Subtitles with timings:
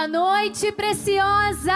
[0.00, 1.74] Boa noite, preciosa!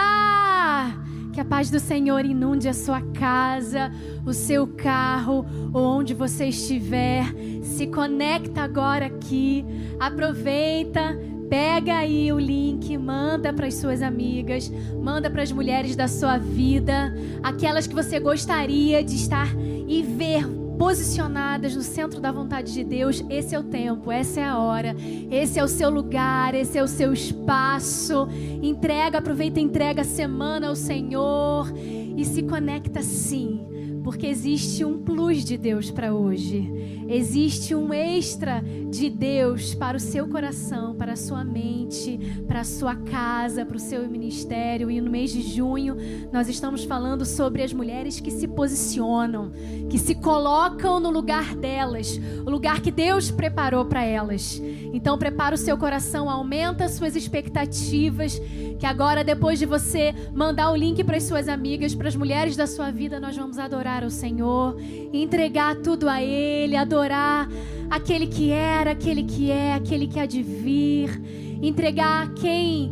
[1.31, 3.91] Que a paz do Senhor inunde a sua casa,
[4.25, 7.23] o seu carro, onde você estiver.
[7.61, 9.63] Se conecta agora aqui.
[9.99, 11.15] Aproveita,
[11.51, 16.39] pega aí o link, manda para as suas amigas, manda para as mulheres da sua
[16.39, 17.13] vida,
[17.43, 19.49] aquelas que você gostaria de estar
[19.87, 24.43] e ver posicionadas no centro da vontade de Deus, esse é o tempo, essa é
[24.43, 24.95] a hora,
[25.31, 28.27] esse é o seu lugar, esse é o seu espaço.
[28.61, 33.74] Entrega, aproveita e entrega a semana ao Senhor e se conecta sim
[34.05, 36.71] porque existe um plus de Deus para hoje.
[37.09, 42.63] Existe um extra de Deus para o seu coração, para a sua mente, para a
[42.63, 44.91] sua casa, para o seu ministério.
[44.91, 45.97] E no mês de junho,
[46.31, 49.51] nós estamos falando sobre as mulheres que se posicionam,
[49.89, 54.61] que se colocam no lugar delas, o lugar que Deus preparou para elas.
[54.93, 58.39] Então, prepara o seu coração, aumenta as suas expectativas,
[58.77, 62.55] que agora, depois de você mandar o link para as suas amigas, para as mulheres
[62.55, 64.75] da sua vida, nós vamos adorar adorar ao Senhor,
[65.13, 67.49] entregar tudo a Ele, adorar
[67.89, 71.21] aquele que era, aquele que é, aquele que há de vir,
[71.61, 72.91] entregar a quem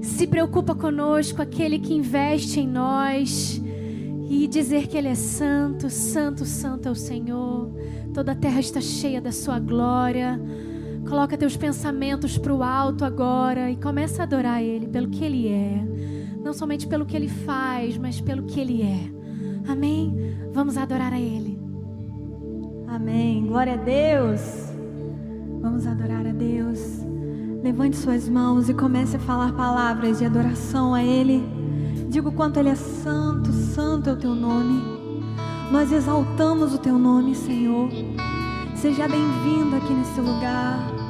[0.00, 3.60] se preocupa conosco, aquele que investe em nós
[4.28, 7.70] e dizer que Ele é santo, santo, santo é o Senhor.
[8.14, 10.40] Toda a terra está cheia da Sua glória.
[11.08, 15.48] Coloca teus pensamentos para o alto agora e começa a adorar Ele pelo que Ele
[15.48, 15.84] é.
[16.42, 19.17] Não somente pelo que Ele faz, mas pelo que Ele é.
[19.68, 20.34] Amém?
[20.52, 21.60] Vamos adorar a Ele.
[22.86, 23.46] Amém.
[23.46, 24.40] Glória a Deus.
[25.60, 27.04] Vamos adorar a Deus.
[27.62, 31.44] Levante suas mãos e comece a falar palavras de adoração a Ele.
[32.08, 34.82] Diga o quanto Ele é santo, santo é o teu nome.
[35.70, 37.90] Nós exaltamos o teu nome, Senhor.
[38.74, 41.07] Seja bem-vindo aqui nesse lugar.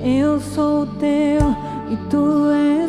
[0.04, 1.54] Eu sou teu
[1.90, 2.81] e tu és.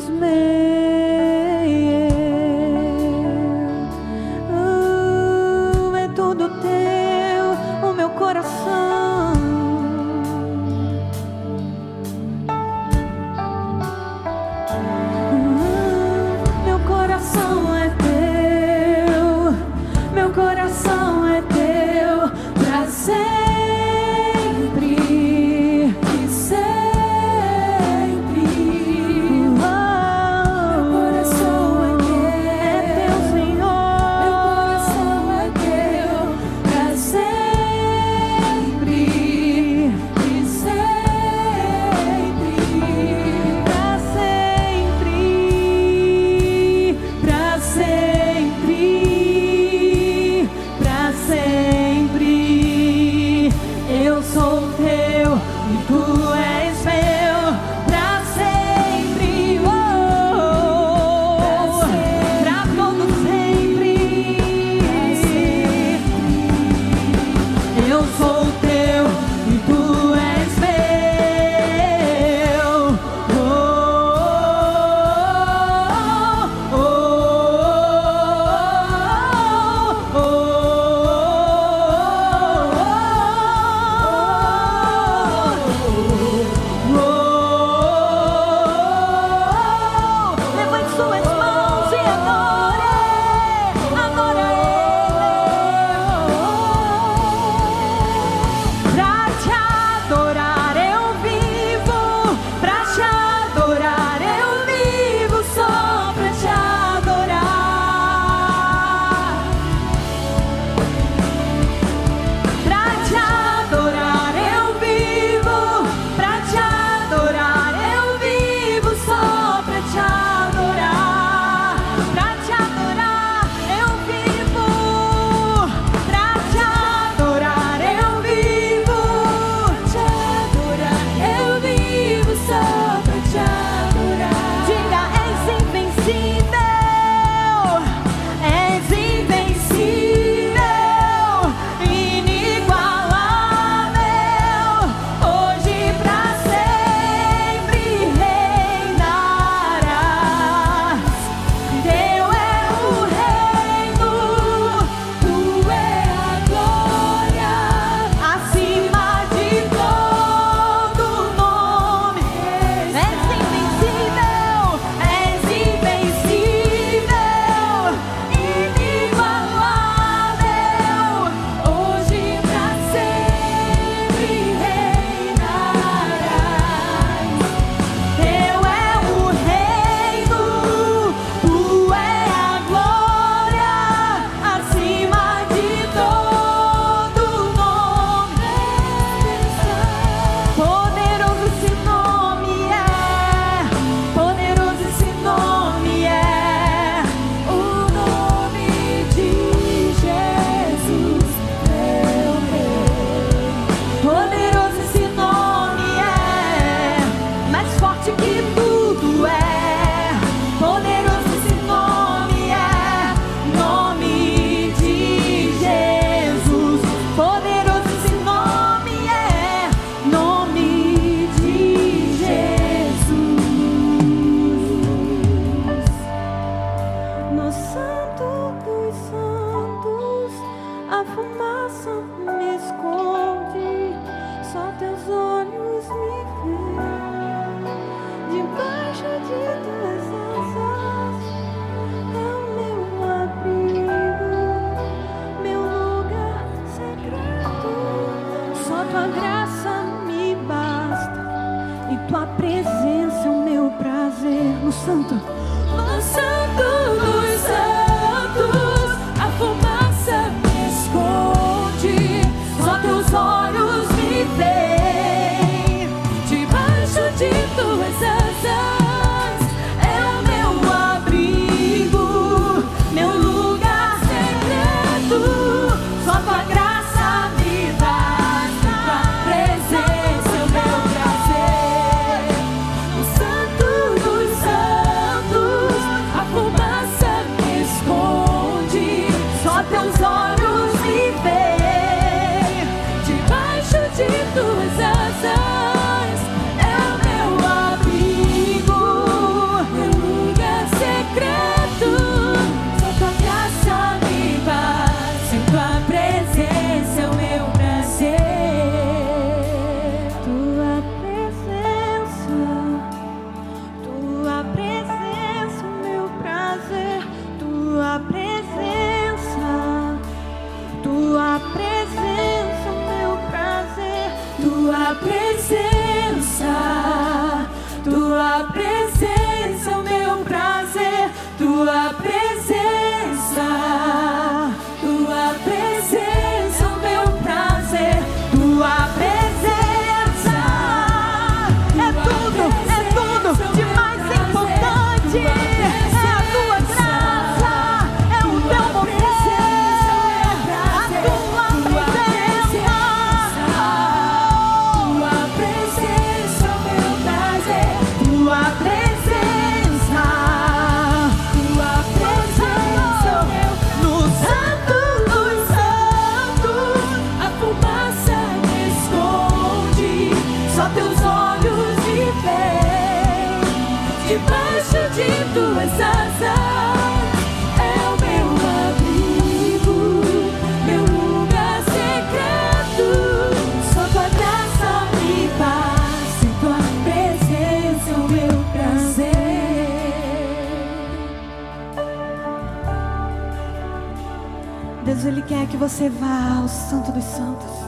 [395.27, 397.63] Quer que você vá ao Santo dos Santos.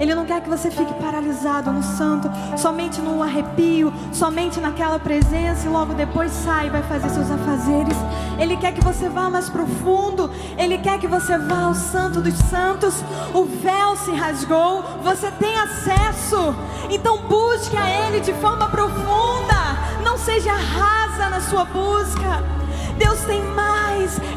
[0.00, 5.66] Ele não quer que você fique paralisado no santo, somente no arrepio, somente naquela presença
[5.66, 7.96] e logo depois sai e vai fazer seus afazeres.
[8.36, 12.34] Ele quer que você vá mais profundo, ele quer que você vá ao Santo dos
[12.34, 13.04] Santos.
[13.32, 16.54] O véu se rasgou, você tem acesso,
[16.90, 22.42] então busque a Ele de forma profunda, não seja rasa na sua busca.
[22.98, 23.73] Deus tem mais,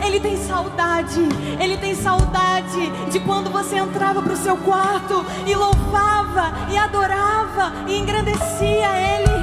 [0.04, 1.22] Ele tem saudade,
[1.60, 7.74] Ele tem saudade de quando você entrava para o seu quarto e louvava, e adorava,
[7.88, 9.38] e engrandecia Ele.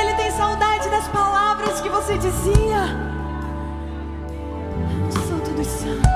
[0.00, 3.14] Ele tem saudade das palavras que você dizia.
[5.10, 6.06] Santo dos Santos,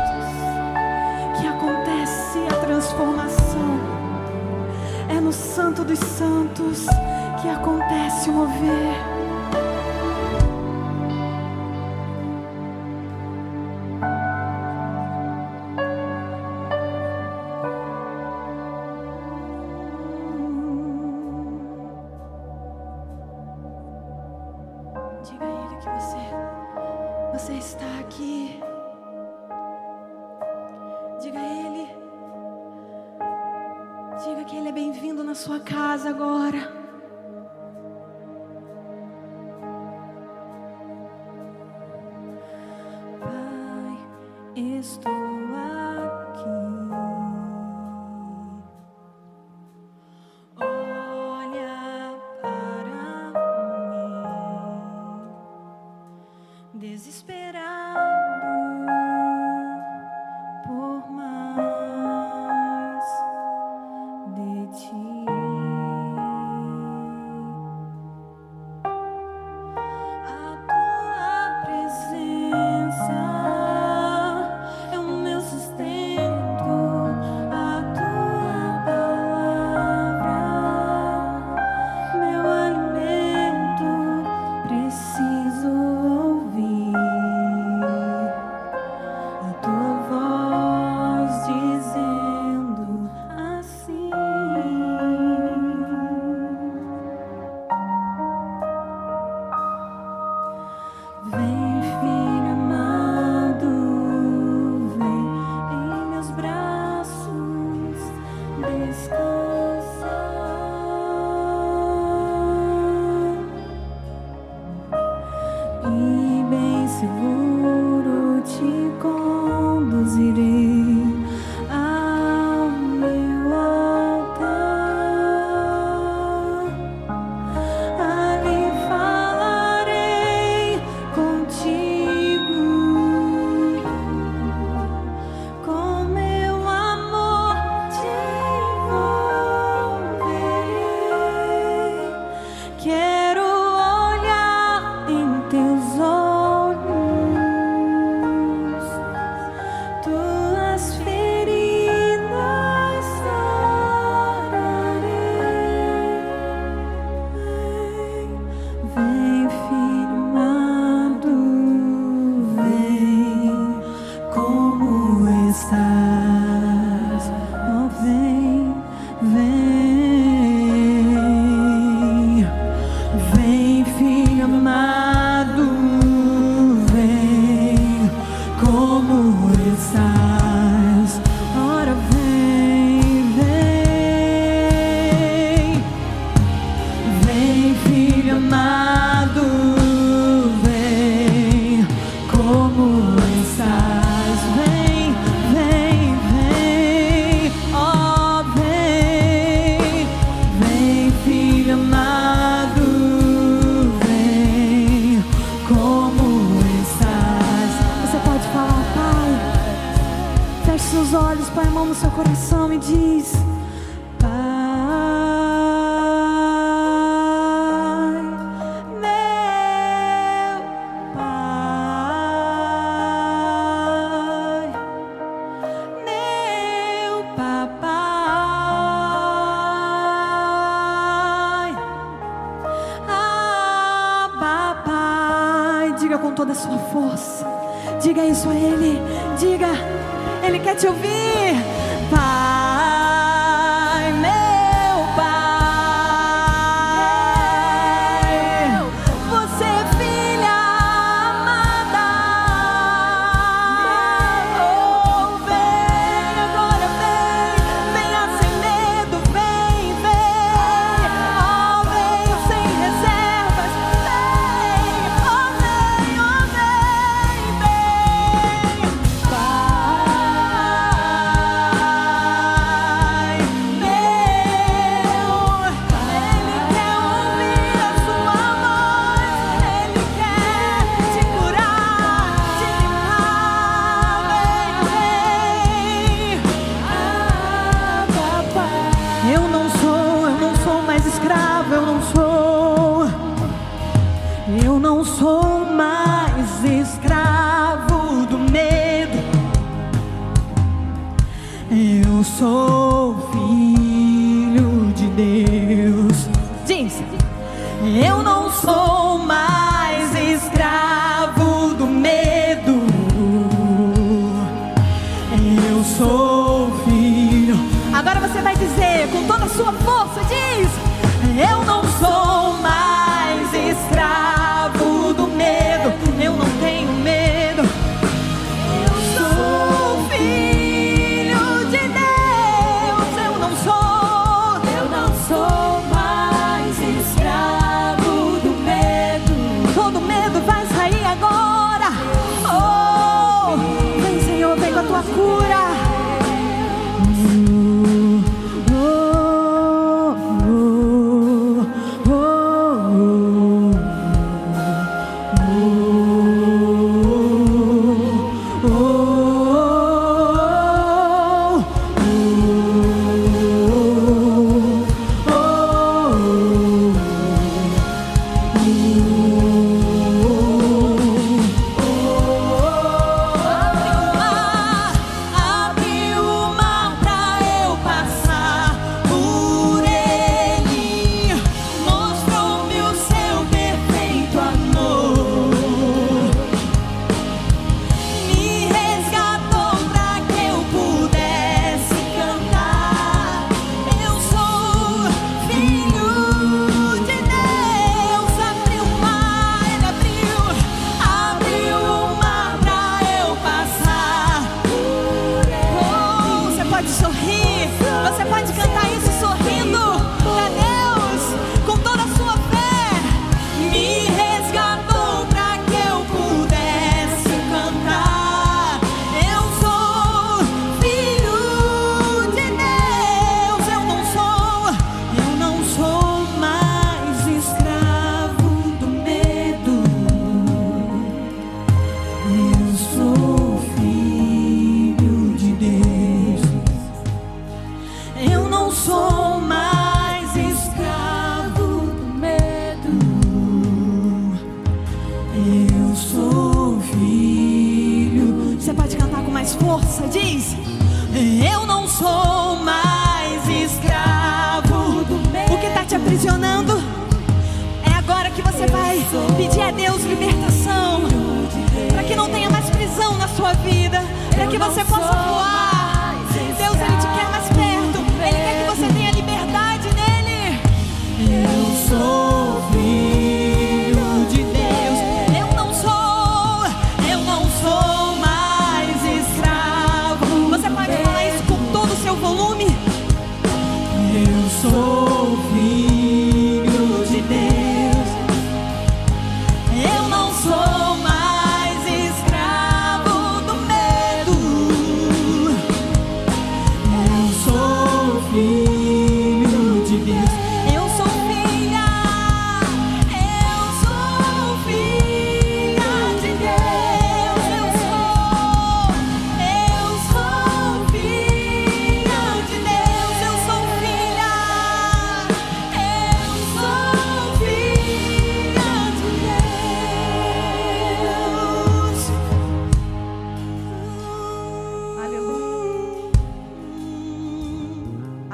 [1.41, 3.79] que acontece a transformação.
[5.09, 6.87] É no Santo dos Santos
[7.41, 9.18] que acontece o mover.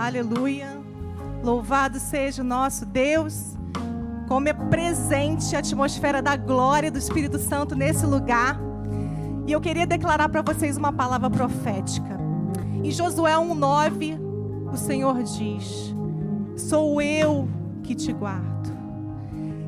[0.07, 0.69] Aleluia.
[1.43, 3.55] Louvado seja o nosso Deus.
[4.29, 8.59] Como é presente a atmosfera da glória do Espírito Santo nesse lugar.
[9.47, 12.19] E eu queria declarar para vocês uma palavra profética.
[12.83, 14.19] Em Josué 1:9,
[14.73, 15.95] o Senhor diz:
[16.57, 17.49] Sou eu
[17.83, 18.73] que te guardo.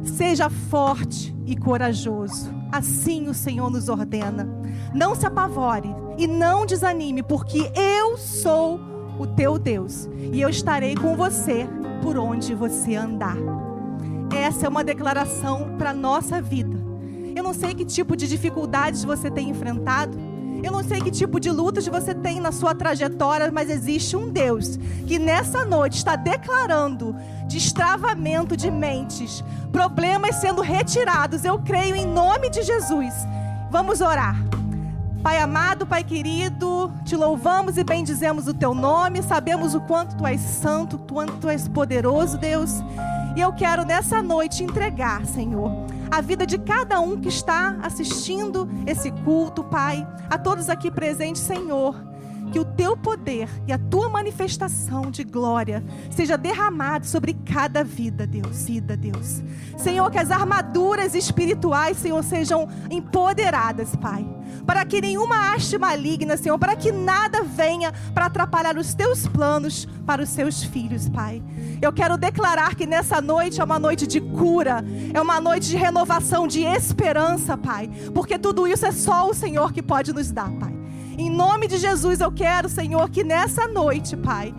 [0.02, 2.50] Seja forte e corajoso.
[2.72, 4.48] Assim o Senhor nos ordena.
[4.94, 10.94] Não se apavore e não desanime, porque eu sou o teu Deus e eu estarei
[10.94, 11.66] com você
[12.02, 13.36] por onde você andar.
[14.34, 16.76] Essa é uma declaração para nossa vida.
[17.34, 20.18] Eu não sei que tipo de dificuldades você tem enfrentado.
[20.62, 24.30] Eu não sei que tipo de lutas você tem na sua trajetória, mas existe um
[24.30, 27.14] Deus que nessa noite está declarando
[27.46, 31.44] destravamento de mentes, problemas sendo retirados.
[31.44, 33.14] Eu creio em nome de Jesus.
[33.70, 34.36] Vamos orar.
[35.26, 39.24] Pai amado, Pai querido, te louvamos e bendizemos o teu nome.
[39.24, 42.74] Sabemos o quanto tu és santo, o quanto tu és poderoso, Deus.
[43.34, 45.72] E eu quero nessa noite entregar, Senhor,
[46.12, 51.42] a vida de cada um que está assistindo esse culto, Pai, a todos aqui presentes,
[51.42, 51.96] Senhor
[52.52, 58.26] que o teu poder e a tua manifestação de glória seja derramado sobre cada vida,
[58.26, 58.64] Deus.
[58.64, 59.42] Vida, Deus.
[59.76, 64.26] Senhor, que as armaduras espirituais, Senhor, sejam empoderadas, Pai.
[64.64, 69.86] Para que nenhuma haste maligna, Senhor, para que nada venha para atrapalhar os teus planos
[70.06, 71.42] para os seus filhos, Pai.
[71.80, 75.76] Eu quero declarar que nessa noite é uma noite de cura, é uma noite de
[75.76, 77.90] renovação, de esperança, Pai.
[78.14, 80.85] Porque tudo isso é só o Senhor que pode nos dar, Pai.
[81.18, 84.54] Em nome de Jesus, eu quero, Senhor, que nessa noite, Pai,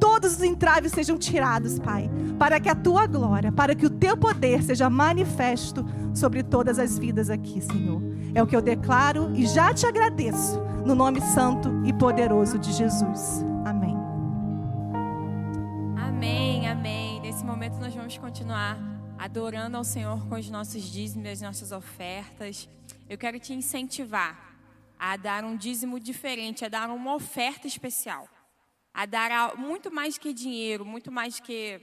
[0.00, 4.16] todos os entraves sejam tirados, Pai, para que a tua glória, para que o teu
[4.16, 8.02] poder seja manifesto sobre todas as vidas aqui, Senhor.
[8.34, 12.72] É o que eu declaro e já te agradeço, no nome santo e poderoso de
[12.72, 13.44] Jesus.
[13.64, 13.96] Amém.
[15.96, 17.20] Amém, amém.
[17.20, 18.76] Nesse momento nós vamos continuar
[19.16, 22.68] adorando ao Senhor com os nossos dízimos, as nossas ofertas.
[23.08, 24.49] Eu quero te incentivar
[25.00, 28.28] a dar um dízimo diferente, a dar uma oferta especial,
[28.92, 31.80] a dar muito mais que dinheiro, muito mais que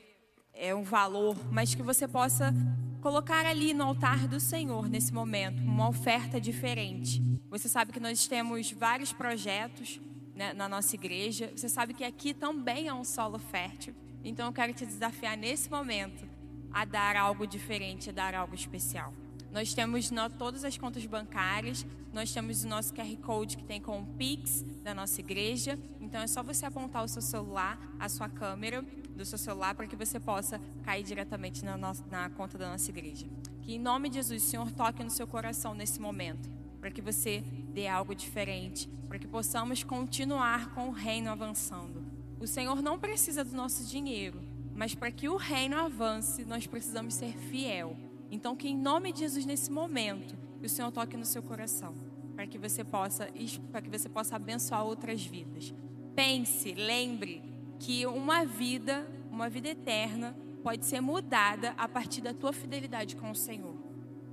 [0.53, 2.53] é, um valor, mas que você possa
[3.01, 7.19] colocar ali no altar do Senhor nesse momento uma oferta diferente.
[7.49, 9.99] Você sabe que nós temos vários projetos
[10.35, 11.51] né, na nossa igreja.
[11.55, 13.95] Você sabe que aqui também é um solo fértil.
[14.23, 16.27] Então eu quero te desafiar nesse momento
[16.71, 19.11] a dar algo diferente, a dar algo especial.
[19.57, 23.81] Nós temos no, todas as contas bancárias, nós temos o nosso QR Code que tem
[23.81, 25.79] com o Pix da nossa igreja.
[25.99, 28.83] Então é só você apontar o seu celular, a sua câmera
[29.15, 32.91] do seu celular, para que você possa cair diretamente na, nossa, na conta da nossa
[32.91, 33.25] igreja.
[33.63, 36.47] Que em nome de Jesus, o Senhor toque no seu coração nesse momento,
[36.79, 37.43] para que você
[37.73, 42.05] dê algo diferente, para que possamos continuar com o reino avançando.
[42.39, 44.39] O Senhor não precisa do nosso dinheiro,
[44.75, 47.97] mas para que o reino avance, nós precisamos ser fiel.
[48.29, 51.95] Então, que em nome de Jesus nesse momento, o Senhor toque no seu coração,
[52.35, 53.27] para que você possa,
[53.71, 55.73] para que você possa abençoar outras vidas.
[56.15, 57.43] Pense, lembre
[57.79, 63.31] que uma vida, uma vida eterna, pode ser mudada a partir da tua fidelidade com
[63.31, 63.75] o Senhor.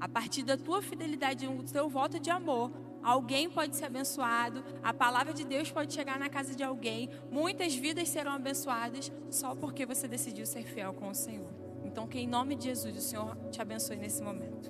[0.00, 4.92] A partir da tua fidelidade, do teu voto de amor, alguém pode ser abençoado, a
[4.92, 9.86] palavra de Deus pode chegar na casa de alguém, muitas vidas serão abençoadas só porque
[9.86, 11.63] você decidiu ser fiel com o Senhor.
[11.94, 14.68] Então, que em nome de Jesus o Senhor te abençoe nesse momento.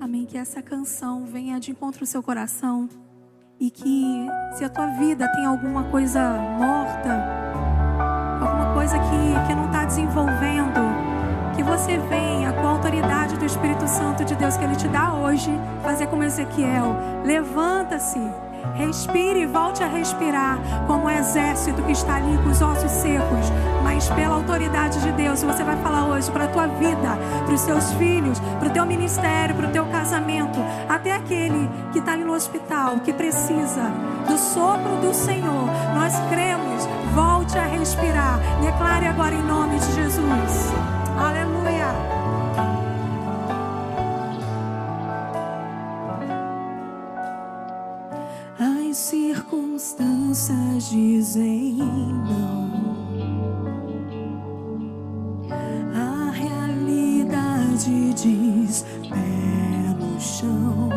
[0.00, 0.26] Amém.
[0.26, 2.88] Que essa canção venha de encontro ao seu coração.
[3.60, 6.20] E que se a tua vida tem alguma coisa
[6.58, 7.24] morta,
[8.42, 10.80] alguma coisa que, que não está desenvolvendo,
[11.54, 15.14] que você venha com a autoridade do Espírito Santo de Deus que Ele te dá
[15.14, 15.52] hoje,
[15.84, 16.96] fazer como Ezequiel.
[17.24, 18.18] Levanta-se
[18.74, 23.52] Respire e volte a respirar como um exército que está ali com os ossos secos.
[23.82, 27.60] Mas pela autoridade de Deus, você vai falar hoje para a tua vida, para os
[27.60, 32.24] seus filhos, para o teu ministério, para o teu casamento, até aquele que está ali
[32.24, 33.90] no hospital, que precisa
[34.28, 35.68] do sopro do Senhor.
[35.94, 36.68] Nós cremos.
[37.14, 38.38] Volte a respirar.
[38.60, 40.72] Declare agora em nome de Jesus.
[41.18, 41.57] Aleluia.
[48.98, 52.98] Circunstâncias dizem não.
[55.94, 60.88] A realidade diz pé no chão.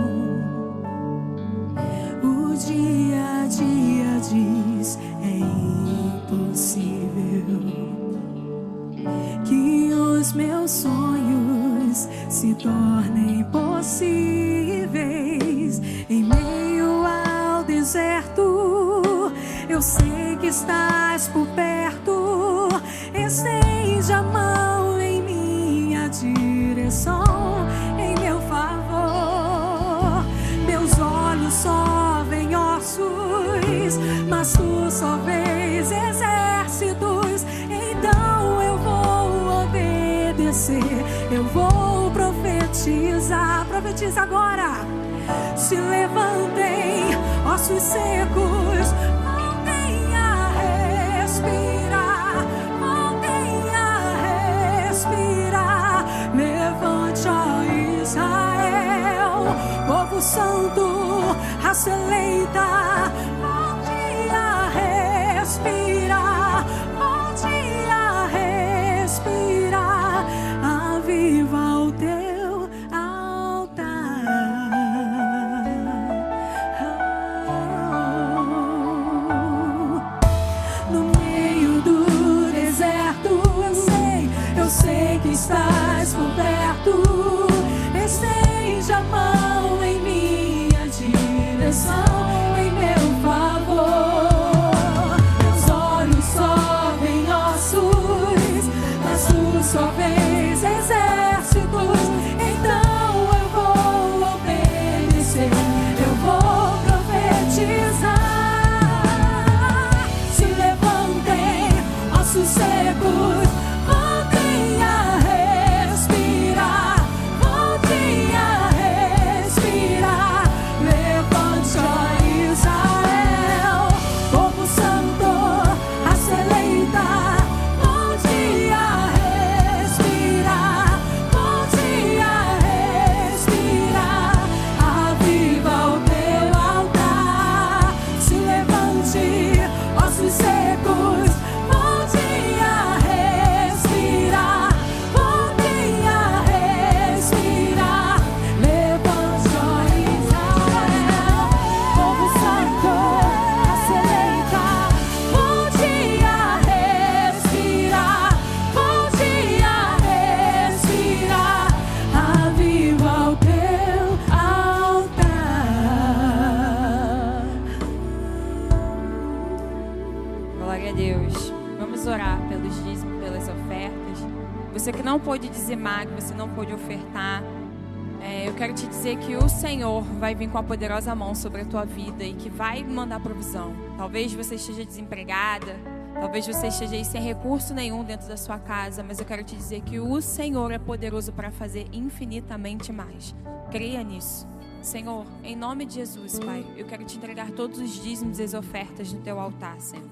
[179.62, 183.20] Senhor vai vir com a poderosa mão sobre a tua vida e que vai mandar
[183.20, 183.76] provisão.
[183.96, 185.76] Talvez você esteja desempregada,
[186.20, 189.56] talvez você esteja aí sem recurso nenhum dentro da sua casa, mas eu quero te
[189.56, 193.36] dizer que o Senhor é poderoso para fazer infinitamente mais.
[193.70, 194.48] Creia nisso.
[194.82, 198.56] Senhor, em nome de Jesus, Pai, eu quero te entregar todos os dízimos e as
[198.56, 200.10] ofertas no teu altar, Senhor.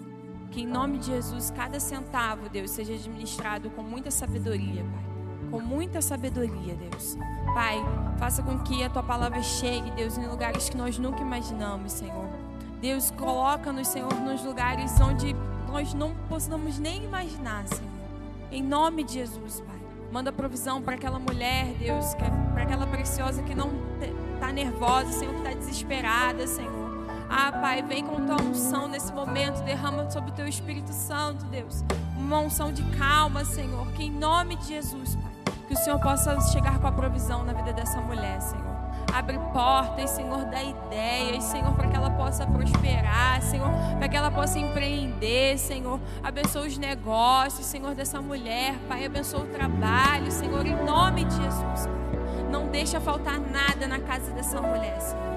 [0.51, 5.18] Que em nome de Jesus, cada centavo, Deus, seja administrado com muita sabedoria, Pai.
[5.49, 7.17] Com muita sabedoria, Deus.
[7.53, 7.77] Pai,
[8.17, 12.27] faça com que a tua palavra chegue, Deus, em lugares que nós nunca imaginamos, Senhor.
[12.79, 15.35] Deus, coloca-nos, Senhor, nos lugares onde
[15.67, 17.91] nós não possamos nem imaginar, Senhor.
[18.51, 19.79] Em nome de Jesus, Pai.
[20.11, 23.69] Manda provisão para aquela mulher, Deus, para aquela preciosa que não
[24.33, 26.89] está nervosa, Senhor, que está desesperada, Senhor.
[27.29, 31.83] Ah, Pai, vem com tua unção nesse momento, derrama sobre o teu Espírito Santo, Deus.
[32.17, 35.28] Uma unção de calma, Senhor, que em nome de Jesus, Pai,
[35.69, 38.65] que o Senhor possa chegar com a provisão na vida dessa mulher, Senhor.
[39.13, 44.31] Abre portas, Senhor, dá ideias, Senhor, para que ela possa prosperar, Senhor, para que ela
[44.31, 45.99] possa empreender, Senhor.
[46.23, 49.05] Abençoa os negócios, Senhor, dessa mulher, Pai.
[49.05, 51.87] Abençoa o trabalho, Senhor, em nome de Jesus.
[52.49, 55.29] Não deixa faltar nada na casa dessa mulher, Senhor.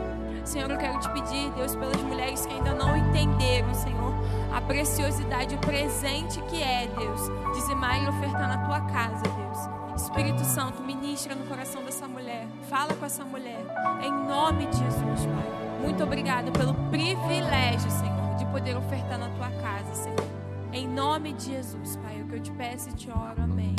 [0.47, 4.15] Senhor, eu quero te pedir, Deus, pelas mulheres que ainda não entenderam, Senhor,
[4.51, 7.21] a preciosidade, o presente que é, Deus,
[7.55, 9.82] dizimar e ofertar na tua casa, Deus.
[9.97, 12.47] Espírito Santo, ministra no coração dessa mulher.
[12.69, 13.61] Fala com essa mulher.
[14.03, 15.81] Em nome de Jesus, Pai.
[15.83, 20.27] Muito obrigado pelo privilégio, Senhor, de poder ofertar na tua casa, Senhor.
[20.73, 23.43] Em nome de Jesus, Pai, é o que eu te peço e te oro.
[23.43, 23.77] Amém.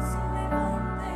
[0.00, 1.06] Se levantem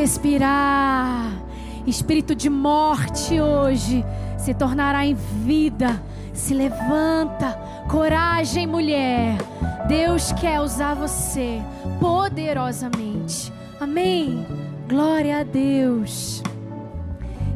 [0.00, 1.30] respirar.
[1.86, 4.04] Espírito de morte hoje
[4.38, 6.02] se tornará em vida.
[6.32, 7.52] Se levanta.
[7.88, 9.36] Coragem, mulher.
[9.88, 11.60] Deus quer usar você
[11.98, 13.52] poderosamente.
[13.78, 14.46] Amém.
[14.88, 16.42] Glória a Deus.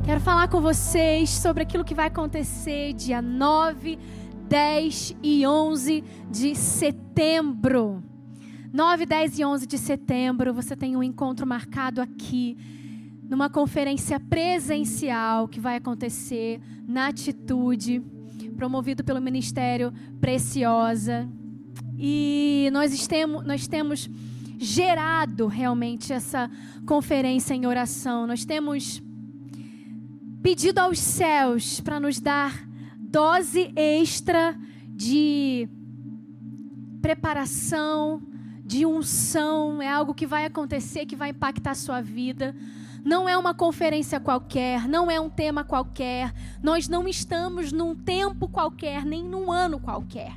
[0.05, 3.99] Quero falar com vocês sobre aquilo que vai acontecer dia 9,
[4.49, 8.14] 10 e 11 de setembro.
[8.75, 12.57] 9, 10 e 11 de setembro, você tem um encontro marcado aqui,
[13.23, 18.03] numa conferência presencial que vai acontecer na Atitude,
[18.57, 21.29] promovido pelo Ministério Preciosa.
[21.97, 24.11] E nós temos, nós temos
[24.59, 26.51] gerado realmente essa
[26.85, 28.27] conferência em oração.
[28.27, 29.01] Nós temos
[30.43, 32.69] pedido aos céus para nos dar
[32.99, 34.59] dose extra
[34.89, 35.69] de
[37.01, 38.34] preparação,
[38.75, 42.53] de unção, é algo que vai acontecer, que vai impactar a sua vida.
[43.05, 46.35] Não é uma conferência qualquer, não é um tema qualquer.
[46.61, 50.33] Nós não estamos num tempo qualquer, nem num ano qualquer.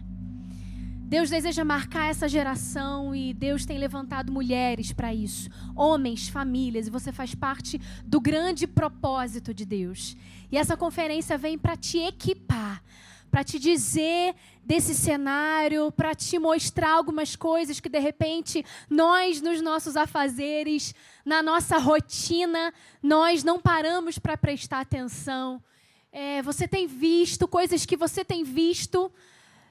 [1.01, 6.91] Deus deseja marcar essa geração e Deus tem levantado mulheres para isso, homens, famílias, e
[6.91, 10.15] você faz parte do grande propósito de Deus.
[10.51, 12.83] E essa conferência vem para te equipar,
[13.29, 19.61] para te dizer desse cenário, para te mostrar algumas coisas que de repente nós, nos
[19.61, 20.93] nossos afazeres,
[21.25, 25.63] na nossa rotina, nós não paramos para prestar atenção.
[26.11, 29.11] É, você tem visto coisas que você tem visto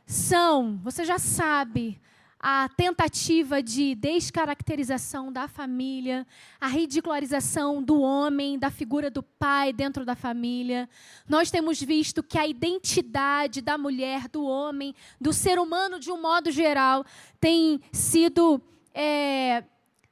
[0.07, 2.01] são, você já sabe,
[2.49, 6.25] a tentativa de descaracterização da família,
[6.61, 10.89] a ridicularização do homem, da figura do pai dentro da família.
[11.29, 16.23] Nós temos visto que a identidade da mulher, do homem, do ser humano de um
[16.23, 17.05] modo geral,
[17.41, 18.63] tem sido,
[18.95, 19.65] é,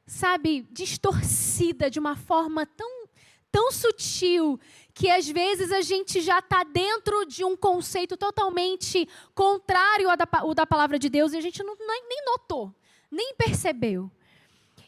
[0.05, 3.07] sabe, distorcida de uma forma tão,
[3.53, 4.59] tão sutil
[4.95, 10.28] que às vezes a gente já está dentro de um conceito totalmente contrário ao da,
[10.30, 12.72] ao da palavra de Deus e a gente não, nem notou,
[13.11, 14.09] nem percebeu.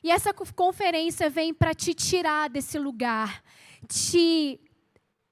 [0.04, 3.42] E essa conferência vem para te tirar desse lugar,
[3.88, 4.60] te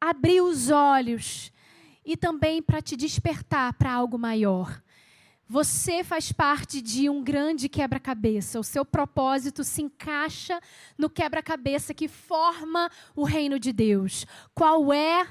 [0.00, 1.52] abrir os olhos
[2.04, 4.82] e também para te despertar para algo maior.
[5.48, 8.58] Você faz parte de um grande quebra-cabeça.
[8.58, 10.58] O seu propósito se encaixa
[10.96, 14.26] no quebra-cabeça que forma o reino de Deus.
[14.54, 15.26] Qual é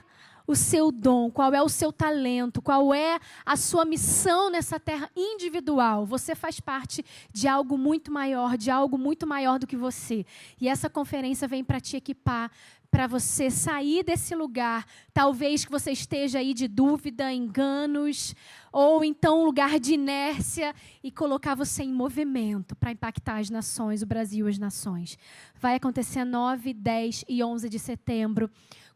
[0.45, 5.09] o seu dom, qual é o seu talento, qual é a sua missão nessa terra
[5.15, 6.05] individual.
[6.05, 10.25] Você faz parte de algo muito maior, de algo muito maior do que você.
[10.59, 12.51] E essa conferência vem para te equipar,
[12.93, 18.35] para você sair desse lugar, talvez que você esteja aí de dúvida, enganos,
[18.71, 24.03] ou então um lugar de inércia e colocar você em movimento para impactar as nações,
[24.03, 25.17] o Brasil as nações.
[25.59, 28.47] Vai acontecer 9, 10 e 11 de setembro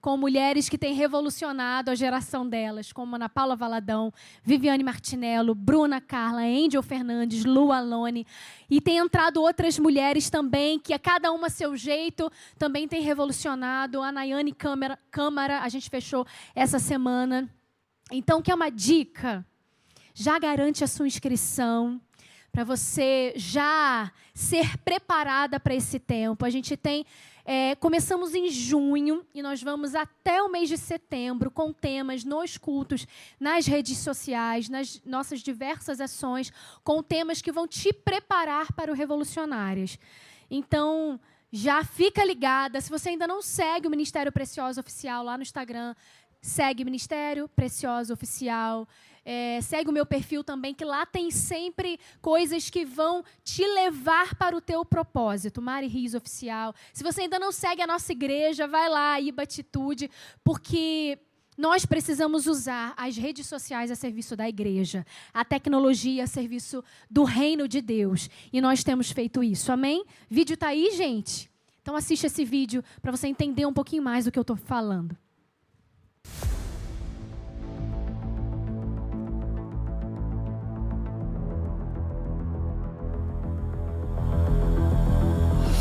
[0.02, 6.00] com mulheres que têm revolucionado a geração delas, como Ana Paula Valadão, Viviane Martinello, Bruna
[6.00, 8.26] Carla, Angel Fernandes, Lu Alone.
[8.70, 14.02] E tem entrado outras mulheres também, que a cada uma seu jeito também tem revolucionado.
[14.02, 16.26] A Nayane Câmara, Câmara, a gente fechou
[16.56, 17.50] essa semana.
[18.12, 19.46] Então, que é uma dica?
[20.14, 22.02] Já garante a sua inscrição
[22.58, 26.44] para você já ser preparada para esse tempo.
[26.44, 27.06] A gente tem
[27.50, 32.58] é, começamos em junho e nós vamos até o mês de setembro com temas nos
[32.58, 33.08] cultos,
[33.40, 36.52] nas redes sociais, nas nossas diversas ações,
[36.84, 39.98] com temas que vão te preparar para o Revolucionárias.
[40.52, 41.18] Então,
[41.50, 42.82] já fica ligada.
[42.82, 45.96] Se você ainda não segue o Ministério Precioso Oficial lá no Instagram,
[46.42, 48.86] segue Ministério Precioso Oficial.
[49.30, 54.36] É, segue o meu perfil também, que lá tem sempre coisas que vão te levar
[54.36, 55.62] para o teu propósito.
[55.62, 56.74] Mari Rios Oficial.
[56.94, 60.10] Se você ainda não segue a nossa igreja, vai lá, Iba Atitude,
[60.46, 61.20] porque
[61.58, 67.26] nós precisamos usar as redes sociais a serviço da igreja, a tecnologia a serviço do
[67.26, 68.30] reino de Deus.
[68.54, 69.74] E nós temos feito isso.
[69.74, 70.06] Amém?
[70.30, 71.52] Vídeo está aí, gente?
[71.82, 75.18] Então assista esse vídeo para você entender um pouquinho mais do que eu estou falando.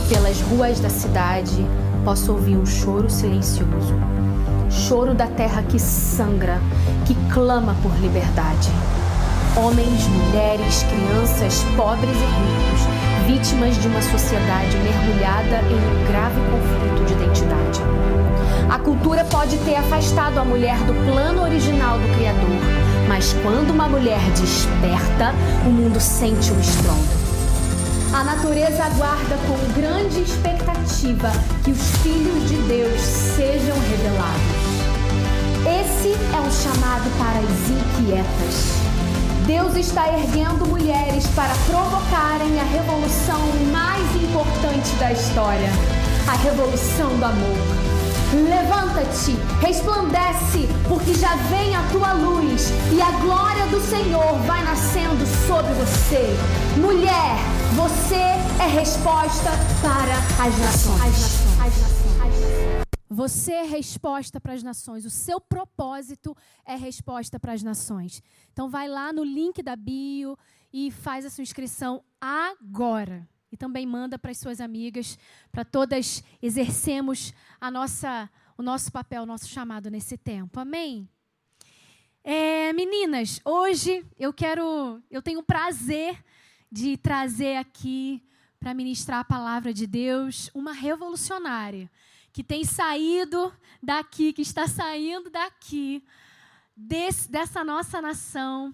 [0.08, 1.66] Pelas ruas da cidade
[2.04, 3.94] posso ouvir um choro silencioso.
[4.70, 6.60] Choro da terra que sangra,
[7.04, 8.70] que clama por liberdade.
[9.56, 17.04] Homens, mulheres, crianças, pobres e ricos, vítimas de uma sociedade mergulhada em um grave conflito
[17.06, 17.80] de identidade.
[18.70, 22.60] A cultura pode ter afastado a mulher do plano original do Criador,
[23.08, 25.34] mas quando uma mulher desperta,
[25.66, 27.25] o mundo sente o estrondo.
[28.16, 31.30] A natureza aguarda com grande expectativa
[31.62, 34.86] que os filhos de Deus sejam revelados.
[35.82, 38.72] Esse é um chamado para as inquietas.
[39.46, 43.38] Deus está erguendo mulheres para provocarem a revolução
[43.70, 45.68] mais importante da história
[46.26, 47.85] a revolução do amor.
[48.34, 55.24] Levanta-te, resplandece, porque já vem a tua luz e a glória do Senhor vai nascendo
[55.46, 56.34] sobre você.
[56.80, 57.36] Mulher,
[57.76, 58.16] você
[58.60, 59.50] é resposta
[59.80, 61.00] para as nações.
[61.00, 61.60] As nações.
[61.60, 62.06] As nações.
[63.08, 65.04] Você é resposta para as nações.
[65.04, 68.20] O seu propósito é resposta para as nações.
[68.52, 70.36] Então vai lá no link da bio
[70.72, 73.26] e faz a sua inscrição agora.
[73.52, 75.16] E também manda para as suas amigas,
[75.52, 77.32] para todas exercemos
[77.66, 80.60] a nossa, o nosso papel, o nosso chamado nesse tempo.
[80.60, 81.08] Amém?
[82.22, 86.24] É, meninas, hoje eu quero, eu tenho o prazer
[86.70, 88.22] de trazer aqui
[88.60, 91.90] para ministrar a palavra de Deus uma revolucionária
[92.32, 93.52] que tem saído
[93.82, 96.04] daqui, que está saindo daqui,
[96.76, 98.72] desse, dessa nossa nação,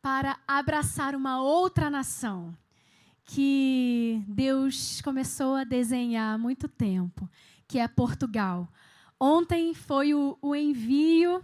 [0.00, 2.56] para abraçar uma outra nação
[3.24, 7.28] que Deus começou a desenhar há muito tempo,
[7.72, 8.70] que é Portugal.
[9.18, 11.42] Ontem foi o, o envio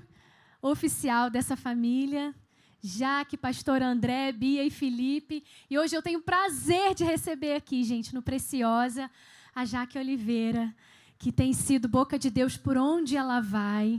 [0.61, 2.35] oficial dessa família,
[2.83, 5.43] Jaque, pastor André, Bia e Felipe.
[5.71, 9.11] E hoje eu tenho o prazer de receber aqui, gente, no Preciosa,
[9.55, 10.75] a Jaque Oliveira
[11.19, 13.99] que tem sido boca de Deus por onde ela vai.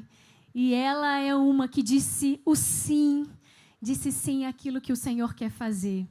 [0.54, 3.28] E ela é uma que disse o sim,
[3.82, 6.08] disse sim àquilo que o Senhor quer fazer.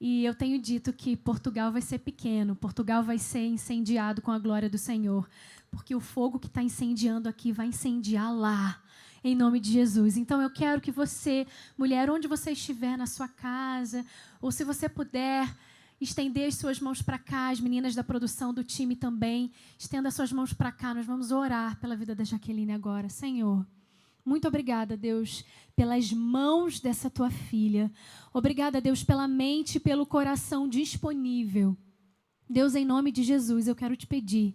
[0.00, 4.38] E eu tenho dito que Portugal vai ser pequeno, Portugal vai ser incendiado com a
[4.38, 5.28] glória do Senhor,
[5.70, 8.82] porque o fogo que está incendiando aqui vai incendiar lá,
[9.22, 10.16] em nome de Jesus.
[10.16, 11.46] Então eu quero que você,
[11.78, 14.04] mulher, onde você estiver na sua casa,
[14.40, 15.48] ou se você puder,
[16.00, 19.50] estender as suas mãos para cá, as meninas da produção do time também.
[19.78, 20.92] Estenda as suas mãos para cá.
[20.94, 23.08] Nós vamos orar pela vida da Jaqueline agora.
[23.08, 23.66] Senhor,
[24.24, 25.44] muito obrigada, Deus,
[25.76, 27.92] pelas mãos dessa tua filha.
[28.32, 31.76] Obrigada, Deus, pela mente e pelo coração disponível.
[32.48, 34.54] Deus, em nome de Jesus, eu quero te pedir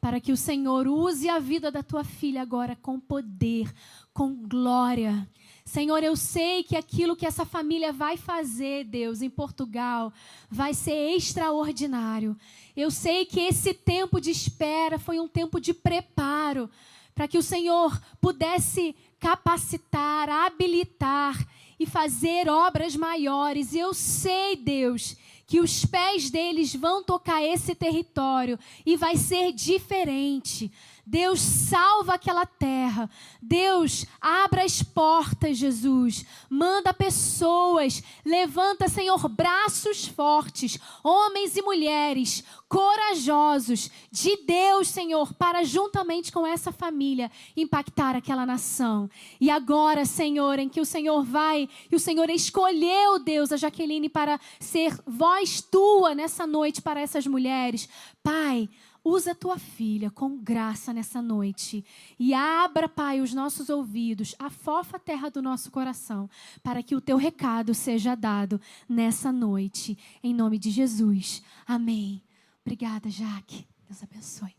[0.00, 3.70] para que o Senhor use a vida da tua filha agora com poder,
[4.14, 5.28] com glória.
[5.64, 10.10] Senhor, eu sei que aquilo que essa família vai fazer, Deus, em Portugal,
[10.50, 12.34] vai ser extraordinário.
[12.74, 16.70] Eu sei que esse tempo de espera foi um tempo de preparo
[17.14, 21.46] para que o Senhor pudesse capacitar, habilitar
[21.78, 23.74] e fazer obras maiores.
[23.74, 30.70] Eu sei, Deus, que os pés deles vão tocar esse território e vai ser diferente.
[31.10, 33.10] Deus salva aquela terra.
[33.42, 36.24] Deus abra as portas, Jesus.
[36.48, 38.00] Manda pessoas.
[38.24, 46.70] Levanta, Senhor, braços fortes, homens e mulheres corajosos de Deus, Senhor, para juntamente com essa
[46.70, 49.10] família impactar aquela nação.
[49.40, 54.08] E agora, Senhor, em que o Senhor vai, e o Senhor escolheu, Deus, a Jaqueline
[54.08, 57.88] para ser voz tua nessa noite para essas mulheres.
[58.22, 58.68] Pai,
[59.02, 61.84] Usa a tua filha com graça nessa noite
[62.18, 64.50] e abra, Pai, os nossos ouvidos, a
[64.98, 66.28] terra do nosso coração,
[66.62, 71.42] para que o teu recado seja dado nessa noite, em nome de Jesus.
[71.66, 72.22] Amém.
[72.60, 73.66] Obrigada, Jaque.
[73.86, 74.54] Deus abençoe.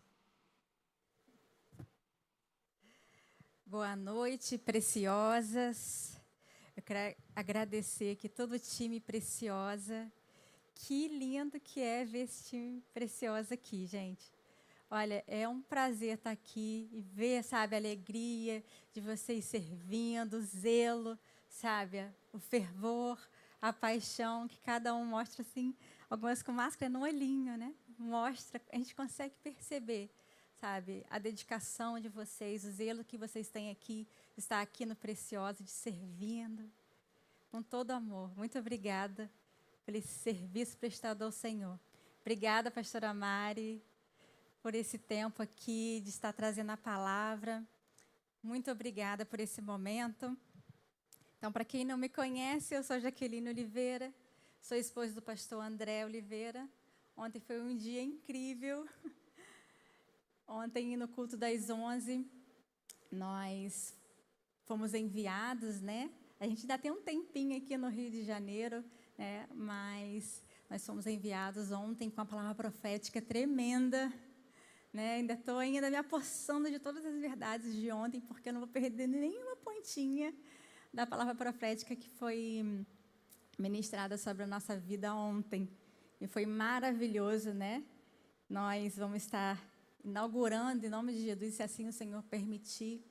[3.66, 6.20] Boa noite, preciosas.
[6.76, 10.12] Eu quero agradecer aqui todo o time preciosa
[10.82, 14.32] que lindo que é ver esse time precioso aqui, gente.
[14.90, 20.42] Olha, é um prazer estar aqui e ver, sabe, a alegria de vocês servindo, o
[20.42, 21.18] zelo,
[21.48, 22.04] sabe,
[22.34, 23.20] o fervor,
[23.62, 25.76] a paixão que cada um mostra assim,
[26.10, 27.74] algumas com máscara no olhinho, né?
[27.98, 30.10] Mostra, a gente consegue perceber,
[30.60, 35.64] sabe, a dedicação de vocês, o zelo que vocês têm aqui, estar aqui no Precioso,
[35.64, 36.70] de servindo,
[37.52, 38.36] com todo amor.
[38.36, 39.30] Muito obrigada
[39.96, 41.80] esse serviço prestado ao Senhor.
[42.22, 43.84] Obrigada, pastora Mari,
[44.62, 47.66] por esse tempo aqui de estar trazendo a palavra.
[48.44, 50.38] Muito obrigada por esse momento.
[51.38, 54.14] Então, para quem não me conhece, eu sou Jaqueline Oliveira,
[54.62, 56.70] sou esposa do pastor André Oliveira.
[57.18, 58.88] Ontem foi um dia incrível.
[60.48, 62.30] Ontem, no culto das 11,
[63.12, 63.96] nós
[64.66, 66.12] fomos enviados, né?
[66.40, 68.84] A gente ainda tem um tempinho aqui no Rio de Janeiro
[69.22, 74.12] é, mas nós fomos enviados ontem com a palavra profética tremenda.
[74.92, 75.14] Né?
[75.18, 78.68] Ainda estou ainda me apossando de todas as verdades de ontem, porque eu não vou
[78.68, 80.34] perder nenhuma pontinha
[80.92, 82.84] da palavra profética que foi
[83.60, 85.70] ministrada sobre a nossa vida ontem.
[86.20, 87.84] e foi maravilhoso, né?
[88.50, 89.64] Nós vamos estar
[90.04, 93.06] inaugurando, em nome de Jesus, se assim o Senhor permitir,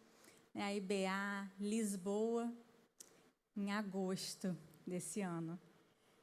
[0.52, 2.52] né, a IBA Lisboa,
[3.56, 5.58] em agosto desse ano.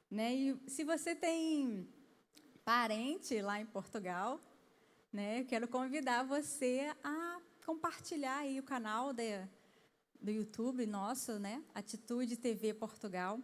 [0.09, 0.35] Né?
[0.35, 1.87] E se você tem
[2.63, 4.41] parente lá em Portugal,
[5.11, 9.45] né, eu quero convidar você a compartilhar aí o canal de,
[10.21, 13.39] do YouTube nosso, né, Atitude TV Portugal.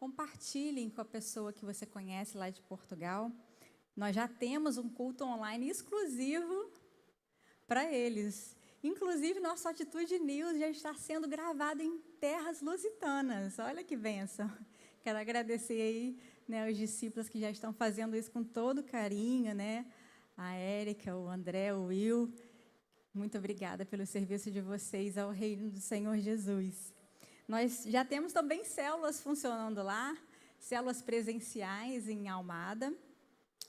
[0.00, 3.30] Compartilhem com a pessoa que você conhece lá de Portugal.
[3.96, 6.70] Nós já temos um culto online exclusivo
[7.66, 8.56] para eles.
[8.82, 13.58] Inclusive, nossa Atitude News já está sendo gravado em terras lusitanas.
[13.58, 14.50] Olha que benção.
[15.02, 19.86] Quero agradecer aí né, os discípulos que já estão fazendo isso com todo carinho, né?
[20.36, 22.32] A Érica, o André, o Will.
[23.14, 26.92] Muito obrigada pelo serviço de vocês ao reino do Senhor Jesus.
[27.46, 30.16] Nós já temos também células funcionando lá,
[30.58, 32.92] células presenciais em Almada.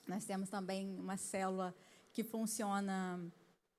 [0.08, 1.76] Nós temos também uma célula
[2.12, 3.20] que funciona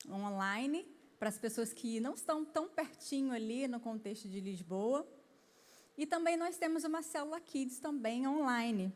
[0.09, 0.86] online
[1.18, 5.07] para as pessoas que não estão tão pertinho ali no contexto de Lisboa.
[6.01, 8.90] E também nós temos uma célula Kids também online.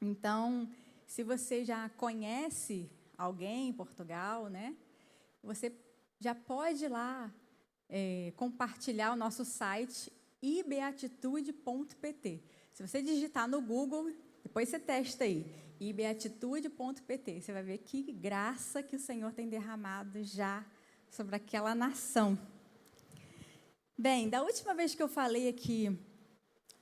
[0.00, 0.66] Então,
[1.06, 4.74] se você já conhece alguém em Portugal, né,
[5.42, 5.70] você
[6.18, 7.30] já pode ir lá
[7.90, 12.42] é, compartilhar o nosso site ibeatitude.pt.
[12.72, 14.10] Se você digitar no Google,
[14.42, 15.44] depois você testa aí,
[15.78, 20.64] ibeatitude.pt, você vai ver que graça que o Senhor tem derramado já
[21.10, 22.38] sobre aquela nação.
[24.02, 25.96] Bem, da última vez que eu falei aqui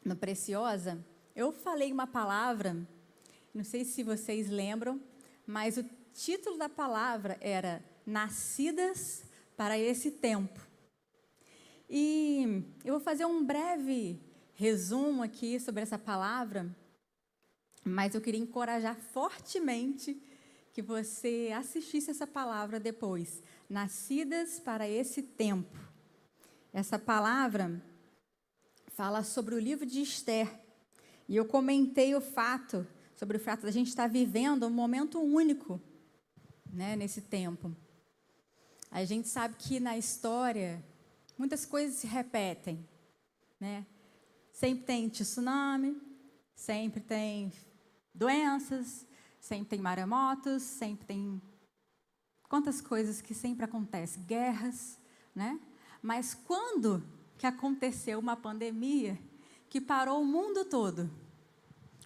[0.03, 1.05] no Preciosa,
[1.37, 2.75] eu falei uma palavra,
[3.53, 4.99] não sei se vocês lembram,
[5.47, 9.23] mas o título da palavra era Nascidas
[9.55, 10.67] para esse tempo.
[11.91, 14.19] E eu vou fazer um breve
[14.55, 16.75] resumo aqui sobre essa palavra,
[17.85, 20.19] mas eu queria encorajar fortemente
[20.73, 23.43] que você assistisse essa palavra depois.
[23.69, 25.90] Nascidas para esse tempo.
[26.73, 27.83] Essa palavra
[28.93, 30.49] fala sobre o livro de Esther.
[31.29, 35.81] E eu comentei o fato, sobre o fato da gente estar vivendo um momento único
[36.73, 37.75] né, nesse tempo.
[38.89, 40.85] A gente sabe que na história
[41.37, 42.89] muitas coisas se repetem,
[43.59, 43.87] né?
[44.53, 46.01] Sempre tem tsunami,
[46.55, 47.53] sempre tem
[48.15, 49.07] doenças,
[49.41, 51.41] sempre tem maremotos, sempre tem
[52.49, 55.01] quantas coisas que sempre acontecem, guerras,
[55.35, 55.59] né?
[56.03, 57.03] Mas quando
[57.39, 59.19] que aconteceu uma pandemia
[59.69, 61.11] que parou o mundo todo?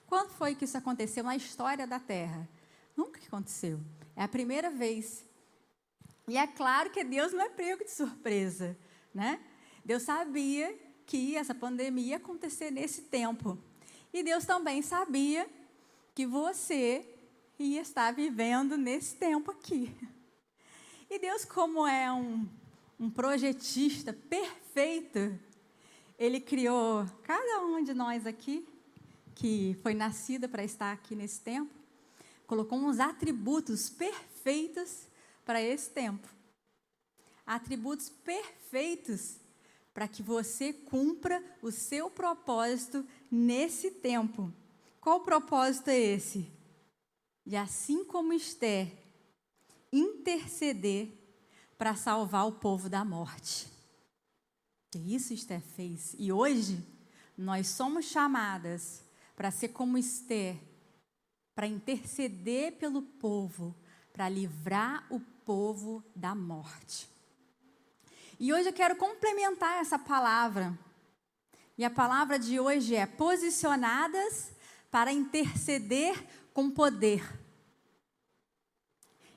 [0.07, 2.49] Quando foi que isso aconteceu na história da Terra?
[2.97, 3.81] Nunca aconteceu.
[4.15, 5.25] É a primeira vez.
[6.29, 8.77] E é claro que Deus não é pego de surpresa
[9.15, 9.41] né?
[9.85, 10.77] Deus sabia
[11.07, 13.57] que essa pandemia ia acontecer nesse tempo.
[14.13, 15.49] E Deus também sabia
[16.15, 17.09] que você
[17.59, 19.95] ia estar vivendo nesse tempo aqui.
[21.09, 22.49] E Deus, como é um,
[23.05, 25.39] um projetista perfeito,
[26.19, 28.67] Ele criou cada um de nós aqui,
[29.35, 31.73] que foi nascida para estar aqui nesse tempo,
[32.47, 35.07] colocou uns atributos perfeitos
[35.45, 36.35] para esse tempo
[37.47, 39.37] atributos perfeitos
[39.93, 44.53] para que você cumpra o seu propósito nesse tempo.
[45.01, 46.51] Qual propósito é esse?
[47.47, 48.91] De assim como Esther,
[49.93, 51.24] interceder
[51.85, 53.69] para salvar o povo da morte.
[54.97, 56.17] E isso Esther fez.
[56.19, 56.83] E hoje
[57.37, 59.05] nós somos chamadas
[59.37, 60.57] para ser como Esther,
[61.55, 63.77] para interceder pelo povo,
[64.15, 67.07] para livrar o povo da morte.
[68.41, 70.73] E hoje eu quero complementar essa palavra.
[71.77, 74.53] E a palavra de hoje é posicionadas
[74.91, 76.17] para interceder
[76.55, 77.44] com poder.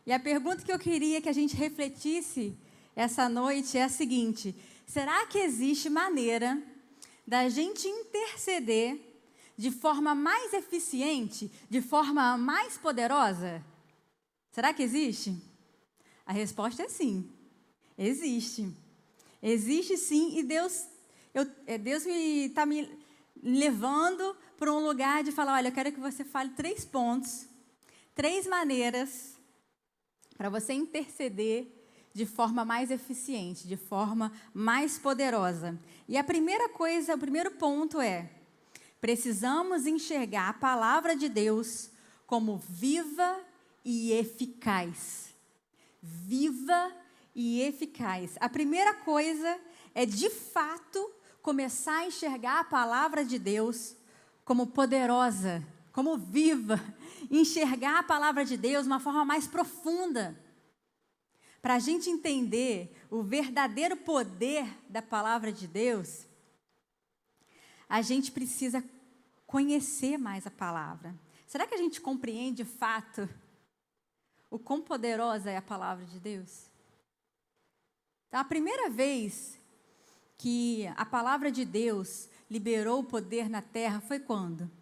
[0.07, 2.57] E a pergunta que eu queria que a gente refletisse
[2.95, 4.55] essa noite é a seguinte:
[4.85, 6.63] será que existe maneira
[7.27, 8.97] da gente interceder
[9.57, 13.61] de forma mais eficiente, de forma mais poderosa?
[14.49, 15.35] Será que existe?
[16.25, 17.29] A resposta é sim.
[17.97, 18.71] Existe.
[19.43, 20.85] Existe sim, e Deus,
[21.33, 22.89] eu, é, Deus está me
[23.43, 27.45] levando para um lugar de falar: olha, eu quero que você fale três pontos,
[28.15, 29.36] três maneiras
[30.37, 31.67] para você interceder
[32.13, 35.79] de forma mais eficiente, de forma mais poderosa.
[36.07, 38.29] E a primeira coisa, o primeiro ponto é:
[39.01, 41.89] precisamos enxergar a palavra de Deus
[42.25, 43.39] como viva
[43.83, 45.33] e eficaz.
[46.01, 46.91] Viva
[47.35, 48.35] e eficaz.
[48.39, 49.59] A primeira coisa
[49.93, 51.11] é, de fato,
[51.41, 53.95] começar a enxergar a palavra de Deus
[54.43, 55.63] como poderosa,
[55.97, 56.79] como viva,
[57.31, 60.39] enxergar a palavra de Deus de uma forma mais profunda.
[61.59, 66.27] Para a gente entender o verdadeiro poder da palavra de Deus,
[67.89, 68.87] a gente precisa
[69.47, 71.15] conhecer mais a palavra.
[71.47, 73.27] Será que a gente compreende de fato
[74.51, 76.69] o quão poderosa é a palavra de Deus?
[78.27, 79.59] Então, a primeira vez
[80.37, 84.76] que a palavra de Deus liberou o poder na terra foi quando?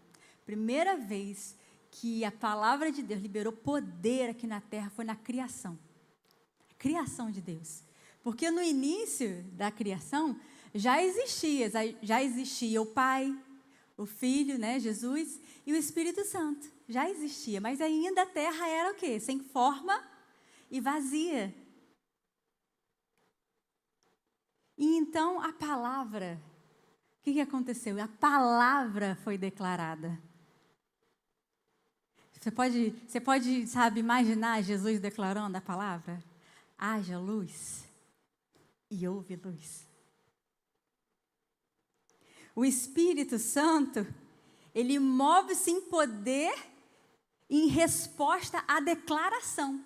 [0.46, 1.56] Primeira vez
[1.90, 5.78] que a palavra de Deus liberou poder aqui na terra foi na criação.
[6.70, 7.84] A criação de Deus.
[8.22, 10.40] Porque no início da criação
[10.74, 11.72] já existia,
[12.02, 13.36] já existia o Pai,
[13.98, 16.70] o Filho, né, Jesus, e o Espírito Santo.
[16.88, 19.20] Já existia, mas ainda a terra era o quê?
[19.20, 20.04] Sem forma
[20.70, 21.54] e vazia.
[24.78, 26.42] E então a palavra,
[27.20, 28.02] o que, que aconteceu?
[28.04, 30.22] A palavra foi declarada.
[32.46, 36.24] Você pode, você pode, sabe, imaginar Jesus declarando a palavra?
[36.78, 37.84] Haja luz
[38.88, 39.88] e houve luz.
[42.56, 44.06] O Espírito Santo,
[44.76, 46.54] ele move-se em poder
[47.50, 49.84] em resposta à declaração.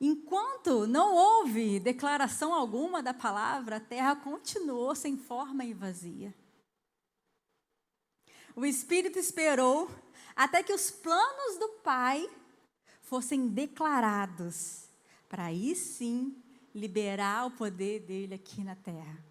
[0.00, 6.34] Enquanto não houve declaração alguma da palavra, a terra continuou sem forma e vazia.
[8.56, 9.90] O Espírito esperou
[10.34, 12.28] até que os planos do Pai
[13.02, 14.88] fossem declarados,
[15.28, 16.36] para aí sim
[16.74, 19.22] liberar o poder dele aqui na terra.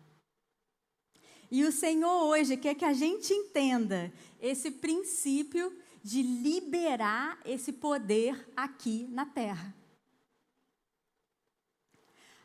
[1.50, 8.50] E o Senhor hoje quer que a gente entenda esse princípio de liberar esse poder
[8.56, 9.76] aqui na terra.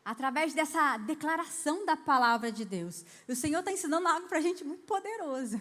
[0.03, 3.05] Através dessa declaração da palavra de Deus.
[3.27, 5.59] O Senhor está ensinando algo para a gente muito poderoso.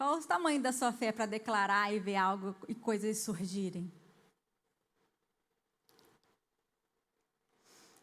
[0.00, 3.92] Qual o tamanho da sua fé para declarar e ver algo e coisas surgirem?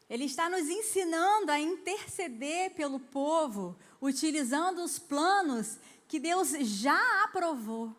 [0.08, 5.76] Ele está nos ensinando a interceder pelo povo, utilizando os planos
[6.06, 7.92] que Deus já aprovou.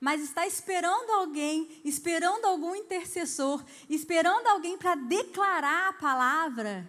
[0.00, 6.88] Mas está esperando alguém, esperando algum intercessor, esperando alguém para declarar a palavra,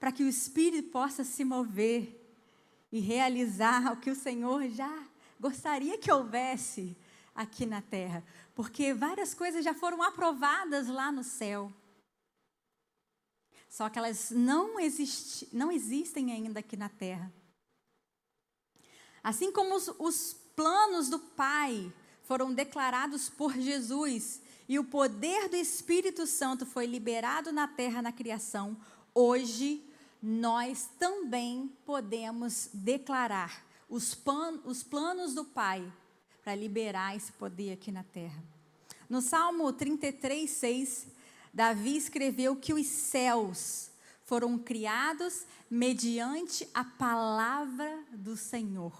[0.00, 2.20] para que o Espírito possa se mover
[2.90, 5.13] e realizar o que o Senhor já
[5.44, 6.96] gostaria que houvesse
[7.34, 8.24] aqui na terra.
[8.54, 11.70] Porque várias coisas já foram aprovadas lá no céu.
[13.68, 17.30] Só que elas não, existi, não existem ainda aqui na terra.
[19.22, 21.92] Assim como os, os planos do Pai
[22.22, 28.12] foram declarados por Jesus e o poder do Espírito Santo foi liberado na terra na
[28.12, 28.80] criação,
[29.14, 29.84] hoje
[30.22, 33.62] nós também podemos declarar
[33.94, 35.80] os, pan, os planos do Pai
[36.42, 38.42] para liberar esse poder aqui na terra.
[39.08, 41.06] No Salmo 33, 6,
[41.52, 43.92] Davi escreveu que os céus
[44.24, 48.92] foram criados mediante a palavra do Senhor.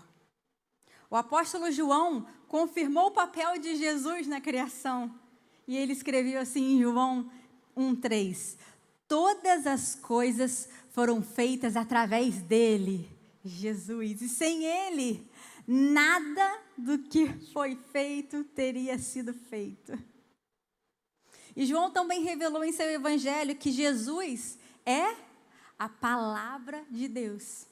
[1.11, 5.13] O apóstolo João confirmou o papel de Jesus na criação.
[5.67, 7.29] E ele escreveu assim em João
[7.77, 8.57] 1:3:
[9.09, 13.14] Todas as coisas foram feitas através dele,
[13.45, 15.29] Jesus, e sem ele
[15.67, 19.93] nada do que foi feito teria sido feito.
[21.57, 25.15] E João também revelou em seu evangelho que Jesus é
[25.79, 27.67] a palavra de Deus.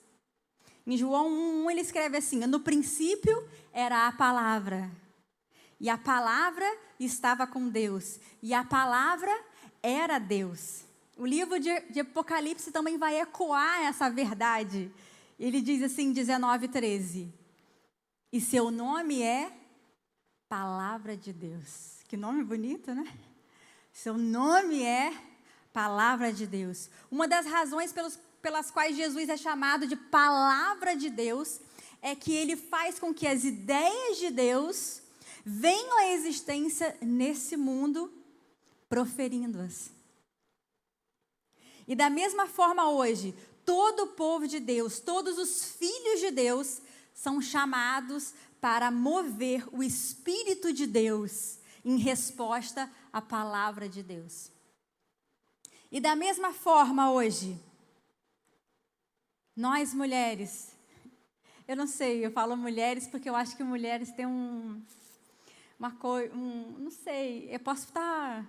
[0.86, 4.90] Em João 1, ele escreve assim: No princípio era a palavra,
[5.80, 6.66] e a palavra
[6.98, 9.32] estava com Deus, e a palavra
[9.82, 10.84] era Deus.
[11.16, 14.90] O livro de, de Apocalipse também vai ecoar essa verdade.
[15.42, 17.34] Ele diz assim, 19, 13:
[18.32, 19.52] E seu nome é
[20.48, 21.96] Palavra de Deus.
[22.06, 23.12] Que nome bonito, né?
[23.92, 25.12] Seu nome é
[25.72, 26.88] Palavra de Deus.
[27.10, 31.60] Uma das razões pelos, pelas quais Jesus é chamado de Palavra de Deus
[32.00, 35.02] é que ele faz com que as ideias de Deus
[35.44, 38.12] venham à existência nesse mundo,
[38.88, 39.90] proferindo-as.
[41.88, 43.34] E da mesma forma hoje,
[43.64, 46.80] todo o povo de Deus, todos os filhos de Deus,
[47.14, 54.50] são chamados para mover o Espírito de Deus em resposta à palavra de Deus.
[55.90, 57.60] E da mesma forma hoje,
[59.54, 60.74] nós mulheres,
[61.68, 64.82] eu não sei, eu falo mulheres porque eu acho que mulheres têm um,
[65.78, 68.46] uma coisa, um, não sei, eu posso estar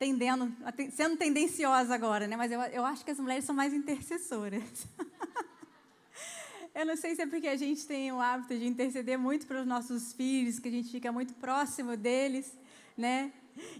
[0.00, 0.50] tendendo,
[0.92, 2.34] sendo tendenciosa agora, né?
[2.34, 4.88] Mas eu, eu acho que as mulheres são mais intercessoras.
[6.72, 9.60] Eu não sei se é porque a gente tem o hábito de interceder muito para
[9.60, 12.56] os nossos filhos, que a gente fica muito próximo deles,
[12.96, 13.32] né?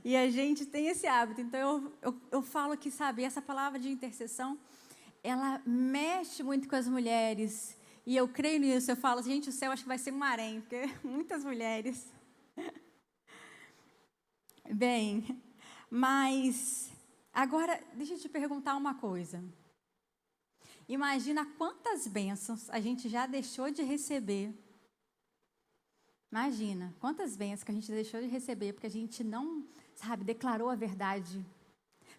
[0.05, 1.41] E a gente tem esse hábito.
[1.41, 4.59] Então eu, eu, eu falo que, sabe, essa palavra de intercessão,
[5.23, 7.79] ela mexe muito com as mulheres.
[8.05, 8.91] E eu creio nisso.
[8.91, 12.09] Eu falo, gente, o céu acho que vai ser um harém, porque muitas mulheres.
[14.69, 15.41] Bem,
[15.91, 16.93] mas
[17.33, 19.43] agora deixa eu te perguntar uma coisa.
[20.89, 24.55] Imagina quantas bênçãos a gente já deixou de receber.
[26.33, 29.67] Imagina quantas bênçãos que a gente deixou de receber porque a gente não,
[29.97, 31.45] sabe, declarou a verdade.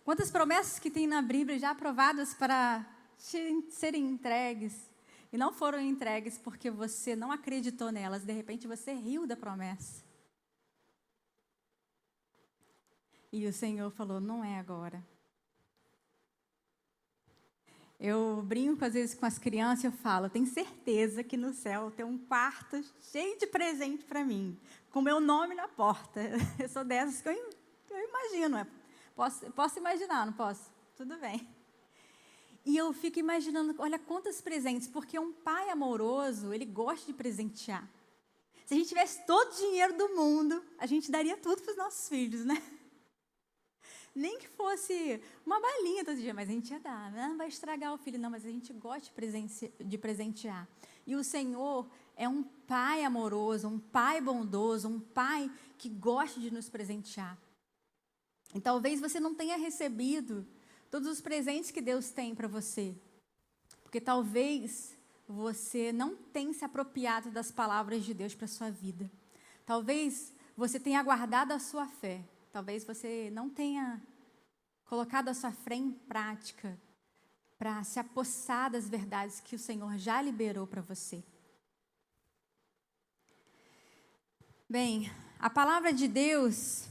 [0.03, 2.85] Quantas promessas que tem na Bíblia já aprovadas para
[3.17, 4.89] serem entregues
[5.31, 10.10] e não foram entregues porque você não acreditou nelas, de repente você riu da promessa.
[13.31, 15.03] E o Senhor falou: não é agora.
[18.03, 21.91] Eu brinco às vezes com as crianças e eu falo, tenho certeza que no céu
[21.91, 24.59] tem um quarto cheio de presente para mim,
[24.89, 26.19] com meu nome na porta.
[26.57, 28.57] Eu sou dessas que eu, eu imagino.
[28.57, 28.67] É.
[29.15, 30.71] Posso, posso imaginar, não posso?
[30.97, 31.47] Tudo bem.
[32.65, 37.87] E eu fico imaginando, olha quantos presentes, porque um pai amoroso, ele gosta de presentear.
[38.65, 41.77] Se a gente tivesse todo o dinheiro do mundo, a gente daria tudo para os
[41.77, 42.61] nossos filhos, né?
[44.13, 47.11] Nem que fosse uma balinha todo dia, mas a gente ia dar.
[47.11, 49.09] Não vai estragar o filho, não, mas a gente gosta
[49.79, 50.67] de presentear.
[51.07, 56.51] E o Senhor é um pai amoroso, um pai bondoso, um pai que gosta de
[56.51, 57.37] nos presentear.
[58.53, 60.45] E talvez você não tenha recebido
[60.89, 62.93] todos os presentes que Deus tem para você.
[63.81, 64.95] Porque talvez
[65.27, 69.09] você não tenha se apropriado das palavras de Deus para sua vida.
[69.65, 72.21] Talvez você tenha guardado a sua fé.
[72.51, 74.01] Talvez você não tenha
[74.83, 76.77] colocado a sua fé em prática
[77.57, 81.23] para se apossar das verdades que o Senhor já liberou para você.
[84.69, 86.87] Bem, a palavra de Deus,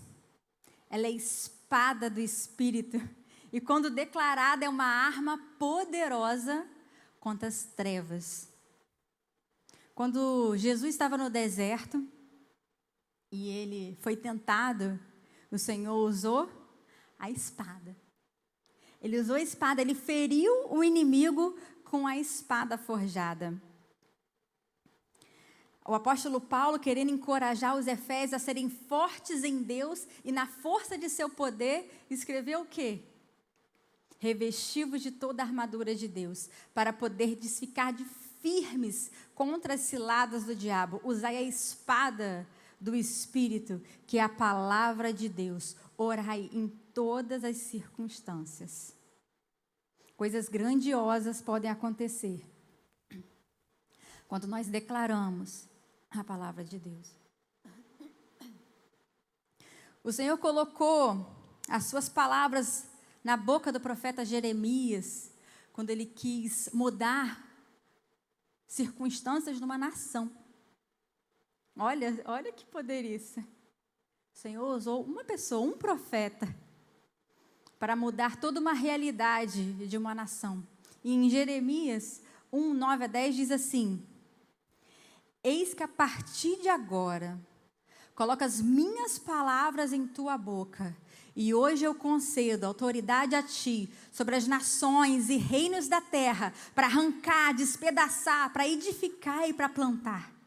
[0.88, 2.96] ela é espada do Espírito.
[3.52, 6.66] E quando declarada, é uma arma poderosa
[7.18, 8.48] contra as trevas.
[9.94, 12.02] Quando Jesus estava no deserto
[13.30, 14.98] e ele foi tentado
[15.50, 16.48] o Senhor usou
[17.18, 17.96] a espada.
[19.00, 23.60] Ele usou a espada, ele feriu o inimigo com a espada forjada.
[25.86, 30.96] O apóstolo Paulo, querendo encorajar os efésios a serem fortes em Deus e na força
[30.96, 33.00] de seu poder, escreveu o quê?
[34.18, 38.04] Revestivos de toda a armadura de Deus, para poder ficar de
[38.40, 41.00] firmes contra as ciladas do diabo.
[41.02, 42.46] Usai a espada
[42.80, 45.76] do Espírito, que é a palavra de Deus.
[45.96, 48.94] Orai em todas as circunstâncias.
[50.16, 52.44] Coisas grandiosas podem acontecer
[54.26, 55.68] quando nós declaramos
[56.10, 57.10] a palavra de Deus.
[60.02, 61.26] O Senhor colocou
[61.68, 62.86] as suas palavras
[63.22, 65.30] na boca do profeta Jeremias,
[65.72, 67.44] quando ele quis mudar
[68.66, 70.30] circunstâncias numa nação.
[71.82, 73.40] Olha, olha que poder isso.
[73.40, 76.54] O Senhor usou uma pessoa, um profeta,
[77.78, 80.62] para mudar toda uma realidade de uma nação.
[81.02, 82.20] E em Jeremias
[82.52, 84.06] 1, 9 a 10 diz assim:
[85.42, 87.40] Eis que a partir de agora
[88.14, 90.94] coloca as minhas palavras em tua boca,
[91.34, 96.88] e hoje eu concedo autoridade a ti sobre as nações e reinos da terra, para
[96.88, 100.39] arrancar, despedaçar, para edificar e para plantar.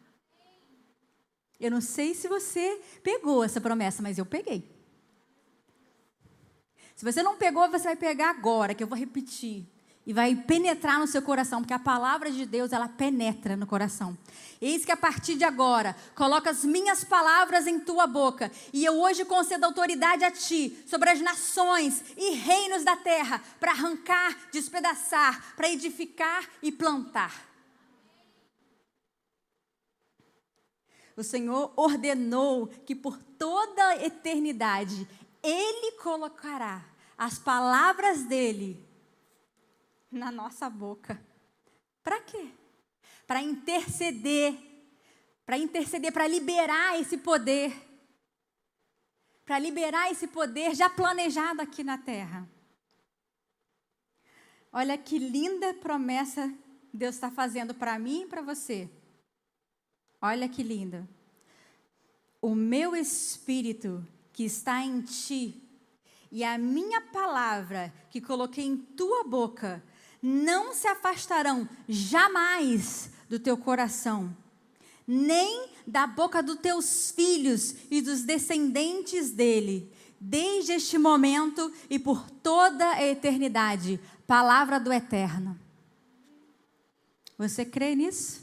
[1.64, 4.70] Eu não sei se você pegou essa promessa, mas eu peguei.
[6.94, 9.66] Se você não pegou, você vai pegar agora, que eu vou repetir.
[10.06, 14.18] E vai penetrar no seu coração, porque a palavra de Deus, ela penetra no coração.
[14.62, 19.00] Eis que a partir de agora, coloca as minhas palavras em tua boca, e eu
[19.00, 25.56] hoje concedo autoridade a ti sobre as nações e reinos da terra, para arrancar, despedaçar,
[25.56, 27.53] para edificar e plantar.
[31.16, 35.08] O Senhor ordenou que por toda a eternidade
[35.42, 36.84] Ele colocará
[37.18, 38.84] as palavras dele
[40.12, 41.22] na nossa boca.
[42.04, 42.50] Para quê?
[43.26, 44.56] Para interceder,
[45.46, 47.74] para interceder, para liberar esse poder,
[49.46, 52.48] para liberar esse poder já planejado aqui na terra.
[54.72, 56.52] Olha que linda promessa
[56.94, 58.90] Deus está fazendo para mim e para você.
[60.26, 61.06] Olha que linda.
[62.42, 65.62] O meu espírito que está em ti
[66.32, 69.84] e a minha palavra que coloquei em tua boca
[70.22, 74.34] não se afastarão jamais do teu coração,
[75.06, 82.30] nem da boca dos teus filhos e dos descendentes dele, desde este momento e por
[82.30, 84.00] toda a eternidade.
[84.26, 85.60] Palavra do Eterno.
[87.38, 88.43] Você crê nisso?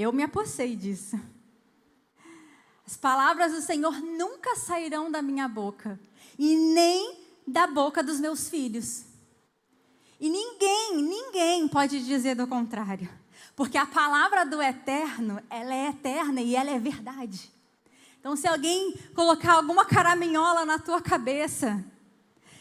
[0.00, 1.20] Eu me apossei disso.
[2.86, 6.00] As palavras do Senhor nunca sairão da minha boca
[6.38, 9.04] e nem da boca dos meus filhos.
[10.18, 13.10] E ninguém, ninguém pode dizer do contrário.
[13.54, 17.52] Porque a palavra do eterno, ela é eterna e ela é verdade.
[18.18, 21.84] Então, se alguém colocar alguma caraminhola na tua cabeça,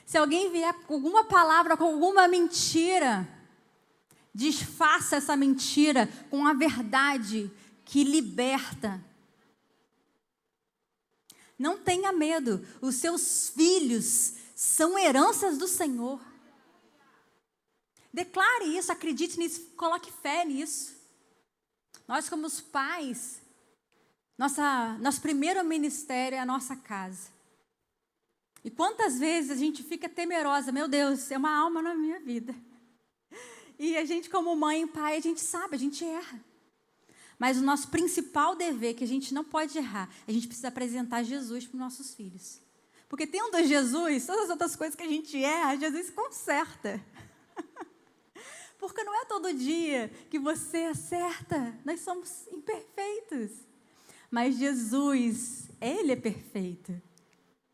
[0.05, 3.25] se alguém vier com alguma palavra, com alguma mentira,
[4.39, 7.51] desfaça essa mentira com a verdade
[7.83, 9.03] que liberta.
[11.57, 16.21] Não tenha medo, os seus filhos são heranças do Senhor.
[18.13, 20.95] Declare isso, acredite nisso, coloque fé nisso.
[22.07, 23.41] Nós, como os pais,
[24.37, 27.29] nossa, nosso primeiro ministério é a nossa casa.
[28.63, 32.55] E quantas vezes a gente fica temerosa, meu Deus, é uma alma na minha vida.
[33.80, 36.43] E a gente, como mãe e pai, a gente sabe, a gente erra.
[37.39, 41.23] Mas o nosso principal dever, que a gente não pode errar, a gente precisa apresentar
[41.23, 42.59] Jesus para os nossos filhos.
[43.07, 47.01] Porque tendo Jesus, todas as outras coisas que a gente erra, Jesus conserta.
[48.77, 51.73] Porque não é todo dia que você acerta.
[51.86, 53.51] Nós somos imperfeitos.
[54.30, 57.01] Mas Jesus, Ele é perfeito.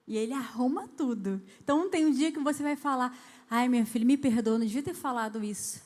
[0.08, 1.42] E Ele arruma tudo.
[1.64, 3.18] Então não tem um dia que você vai falar:
[3.50, 5.85] ai, minha filha, me perdoa, não devia ter falado isso.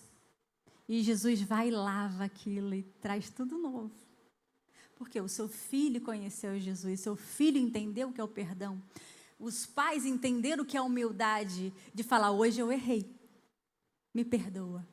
[0.90, 3.92] E Jesus vai e lava aquilo e traz tudo novo.
[4.96, 8.82] Porque o seu filho conheceu Jesus, seu filho entendeu o que é o perdão.
[9.40, 13.08] Os pais entenderam o que é a humildade de falar: hoje eu errei,
[14.12, 14.84] me perdoa.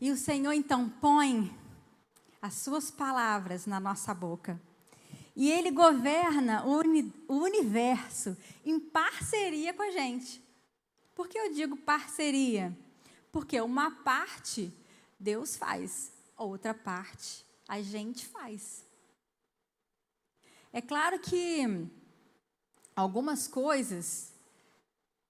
[0.00, 1.56] E o Senhor então põe
[2.42, 4.60] as suas palavras na nossa boca.
[5.36, 10.42] E Ele governa o, uni o universo em parceria com a gente.
[11.14, 12.76] Por que eu digo parceria?
[13.30, 14.72] Porque uma parte
[15.18, 18.84] Deus faz, outra parte a gente faz.
[20.72, 21.86] É claro que
[22.96, 24.32] algumas coisas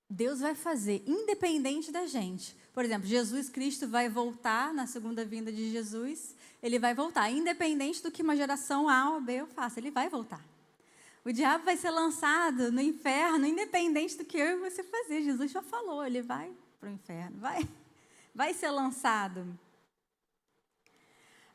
[0.09, 2.57] Deus vai fazer independente da gente.
[2.73, 8.03] Por exemplo, Jesus Cristo vai voltar na segunda vinda de Jesus, ele vai voltar, independente
[8.03, 10.52] do que uma geração A ou B eu faça, ele vai voltar.
[11.25, 15.23] O diabo vai ser lançado no inferno, independente do que eu e você fazer.
[15.23, 17.69] Jesus já falou, ele vai para o inferno, vai,
[18.35, 19.59] vai ser lançado.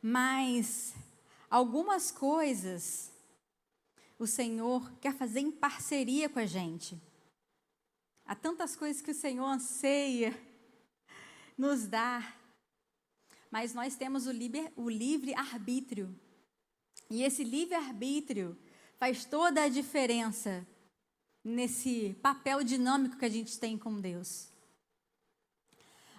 [0.02, 0.94] Mas
[1.50, 3.12] algumas coisas
[4.18, 7.00] o Senhor quer fazer em parceria com a gente.
[8.26, 10.34] Há tantas coisas que o Senhor anseia
[11.58, 12.36] nos dá.
[13.52, 14.32] Mas nós temos o,
[14.78, 16.18] o livre arbítrio.
[17.10, 18.58] E esse livre arbítrio
[19.00, 20.66] faz toda a diferença
[21.44, 24.50] nesse papel dinâmico que a gente tem com Deus.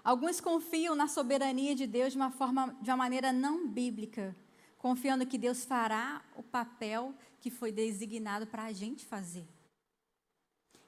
[0.02, 4.34] Alguns confiam na soberania de Deus de uma forma, de uma maneira não bíblica,
[4.78, 9.46] confiando que Deus fará o papel que foi designado para a gente fazer.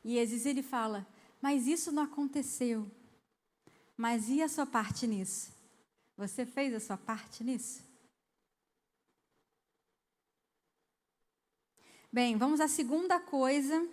[0.02, 1.06] E às vezes ele fala:
[1.42, 2.90] "Mas isso não aconteceu.
[3.96, 5.52] Mas e a sua parte nisso?
[6.16, 7.89] Você fez a sua parte nisso?
[12.12, 13.86] Bem, vamos à segunda coisa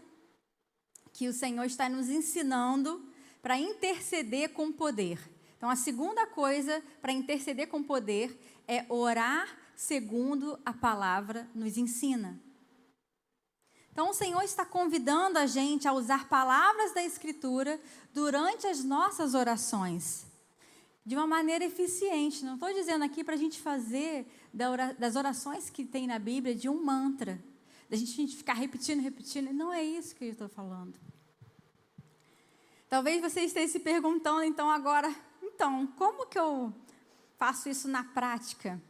[1.14, 3.08] que o Senhor está nos ensinando
[3.44, 5.20] para interceder com poder.
[5.56, 8.36] Então, a segunda coisa para interceder com poder
[8.68, 12.42] é orar segundo a palavra nos ensina.
[13.92, 17.80] Então, o Senhor está convidando a gente a usar palavras da Escritura
[18.16, 20.26] durante as nossas orações,
[21.06, 22.44] de uma maneira eficiente.
[22.44, 24.26] Não estou dizendo aqui para a gente fazer
[24.98, 27.40] das orações que tem na Bíblia de um mantra,
[27.90, 29.54] da gente ficar repetindo, repetindo.
[29.54, 31.00] Não é isso que eu estou falando.
[32.90, 36.74] Talvez você esteja se perguntando, então, agora, então, como que eu
[37.38, 38.82] faço isso na prática?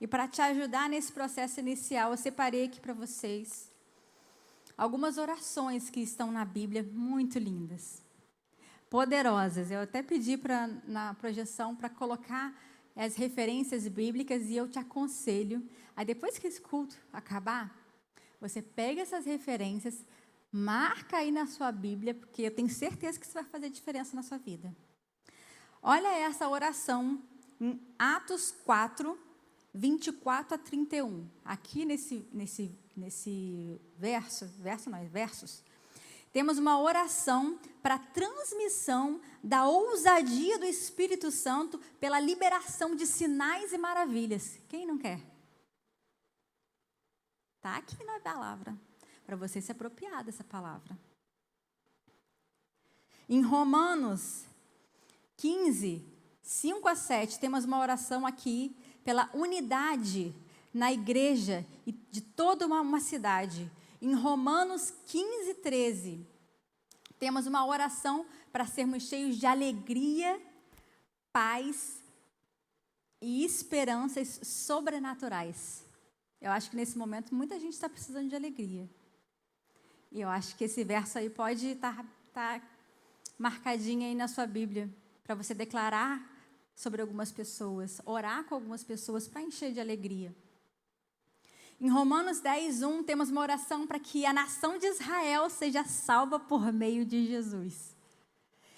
[0.00, 3.70] E para te ajudar nesse processo inicial, eu separei aqui para vocês
[4.76, 8.02] algumas orações que estão na Bíblia muito lindas,
[8.88, 9.70] poderosas.
[9.70, 12.54] Eu até pedi pra, na projeção para colocar
[12.96, 17.81] as referências bíblicas e eu te aconselho, aí depois que esse culto acabar,
[18.42, 20.04] você pega essas referências,
[20.50, 24.22] marca aí na sua Bíblia, porque eu tenho certeza que isso vai fazer diferença na
[24.22, 24.76] sua vida.
[25.82, 27.22] Olha essa oração
[27.58, 29.18] em Atos 4,
[29.72, 31.26] 24 a 31.
[31.44, 35.62] Aqui nesse, nesse nesse verso, verso não, versos,
[36.32, 43.78] temos uma oração para transmissão da ousadia do Espírito Santo pela liberação de sinais e
[43.78, 44.58] maravilhas.
[44.68, 45.20] Quem não quer?
[47.62, 48.76] Está aqui na palavra,
[49.24, 50.98] para você se apropriar dessa palavra.
[53.28, 54.46] Em Romanos
[55.36, 56.04] 15,
[56.42, 60.34] 5 a 7, temos uma oração aqui pela unidade
[60.74, 63.70] na igreja e de toda uma, uma cidade.
[64.00, 66.26] Em Romanos 15, 13,
[67.16, 70.42] temos uma oração para sermos cheios de alegria,
[71.32, 72.02] paz
[73.20, 75.91] e esperanças sobrenaturais.
[76.42, 78.90] Eu acho que nesse momento muita gente está precisando de alegria.
[80.10, 81.96] E eu acho que esse verso aí pode estar
[82.34, 82.66] tá, tá
[83.38, 86.20] marcadinho aí na sua Bíblia, para você declarar
[86.74, 90.34] sobre algumas pessoas, orar com algumas pessoas para encher de alegria.
[91.80, 96.40] Em Romanos 10, 1, temos uma oração para que a nação de Israel seja salva
[96.40, 97.94] por meio de Jesus.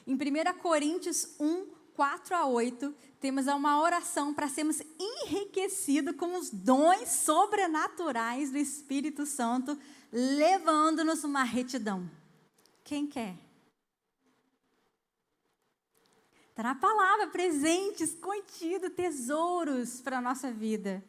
[0.06, 0.18] Em 1
[0.60, 8.50] Coríntios 1, 4 a 8, temos uma oração para sermos enriquecidos com os dons sobrenaturais
[8.50, 9.78] do Espírito Santo,
[10.12, 12.10] levando-nos uma retidão.
[12.82, 13.36] Quem quer?
[16.50, 21.02] Está na palavra, presentes, contido, tesouros para a nossa vida.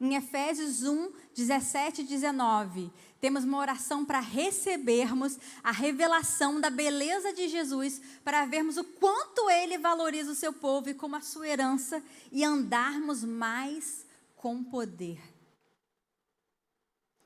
[0.00, 7.32] Em Efésios 1, 17 e 19, temos uma oração para recebermos a revelação da beleza
[7.32, 11.48] de Jesus, para vermos o quanto ele valoriza o seu povo e como a sua
[11.48, 15.20] herança e andarmos mais com poder.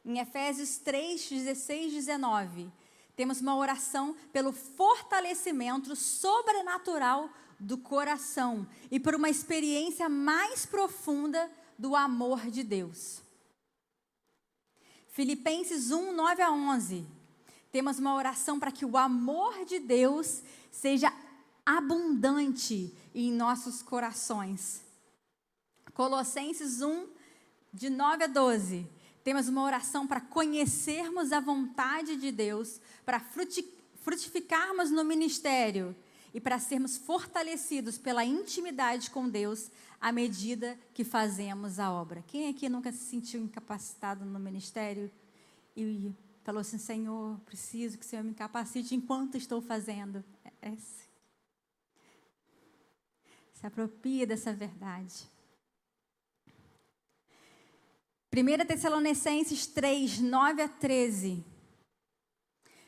[0.03, 2.73] Em Efésios 3, 16 e 19,
[3.15, 7.29] temos uma oração pelo fortalecimento sobrenatural
[7.61, 11.51] do coração e por uma experiência mais profunda
[11.83, 13.21] do amor de Deus.
[15.09, 17.05] Filipenses 1, 9 a 11.
[17.73, 21.13] Temos uma oração para que o amor de Deus seja
[21.67, 24.81] abundante em nossos corações.
[25.93, 27.09] Colossenses 1,
[27.73, 28.89] de 9 a 12
[29.25, 33.21] temos uma oração para conhecermos a vontade de Deus, para
[34.01, 35.97] frutificarmos no ministério
[36.35, 42.25] e para sermos fortalecidos pela intimidade com Deus à medida que fazemos a obra.
[42.27, 45.11] Quem aqui nunca se sentiu incapacitado no ministério
[45.77, 50.25] e falou assim: Senhor, preciso que o Senhor me capacite enquanto estou fazendo?
[50.45, 50.77] É, é
[53.63, 55.31] se apropria dessa verdade.
[58.35, 61.45] 1 Tessalonicenses 3, 9 a 13.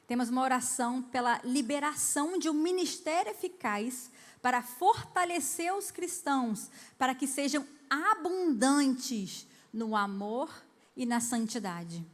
[0.06, 4.10] Temos uma oração pela liberação de um ministério eficaz
[4.43, 10.51] para fortalecer os cristãos, para que sejam abundantes no amor
[10.97, 12.05] e na santidade.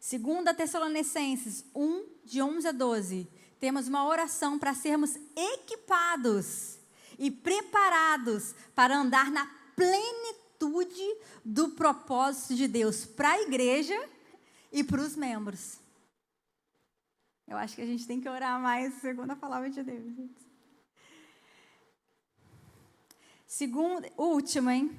[0.00, 3.28] 2 Tessalonicenses 1, de 11 a 12,
[3.58, 6.78] temos uma oração para sermos equipados
[7.18, 9.46] e preparados para andar na
[9.76, 13.98] plenitude do propósito de Deus para a igreja
[14.72, 15.78] e para os membros.
[17.50, 20.30] Eu acho que a gente tem que orar mais segundo a palavra de Deus.
[23.44, 24.96] Segundo, último, hein?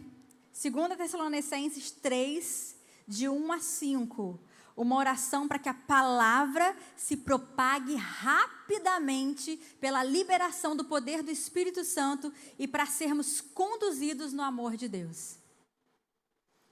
[0.51, 2.75] 2 Tessalonicenses 3,
[3.07, 4.37] de 1 a 5.
[4.75, 11.85] Uma oração para que a palavra se propague rapidamente pela liberação do poder do Espírito
[11.85, 15.37] Santo e para sermos conduzidos no amor de Deus.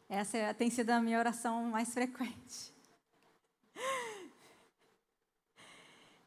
[0.10, 2.74] Essa é, tem sido a minha oração mais frequente.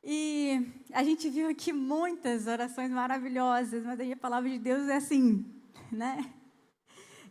[0.04, 5.44] E a gente viu aqui muitas orações maravilhosas, mas a palavra de Deus é assim,
[5.92, 6.28] né?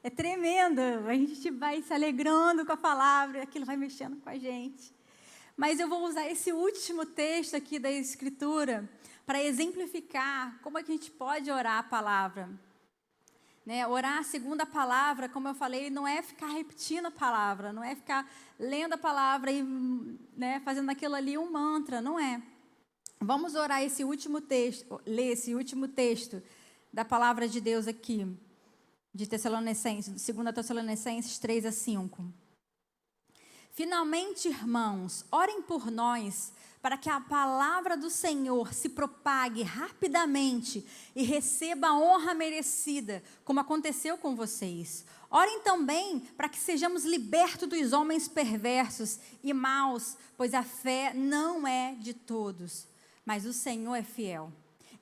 [0.01, 0.79] É tremendo.
[0.79, 4.95] A gente vai se alegrando com a palavra, aquilo vai mexendo com a gente.
[5.57, 8.89] Mas eu vou usar esse último texto aqui da Escritura
[9.25, 12.49] para exemplificar como é que a gente pode orar a palavra.
[13.65, 13.85] Né?
[13.85, 17.95] Orar segundo a palavra, como eu falei, não é ficar repetindo a palavra, não é
[17.95, 18.27] ficar
[18.57, 19.61] lendo a palavra e
[20.35, 22.41] né, fazendo aquilo ali um mantra, não é.
[23.23, 26.41] Vamos orar esse último texto, ler esse último texto
[26.91, 28.27] da palavra de Deus aqui,
[29.13, 32.25] de Tessalonicenses, 2 Tessalonicenses 3 a 5.
[33.73, 40.83] Finalmente, irmãos, orem por nós para que a palavra do Senhor se propague rapidamente
[41.15, 45.05] e receba a honra merecida, como aconteceu com vocês.
[45.29, 51.67] Orem também para que sejamos libertos dos homens perversos e maus, pois a fé não
[51.67, 52.89] é de todos,
[53.25, 54.51] mas o Senhor é fiel.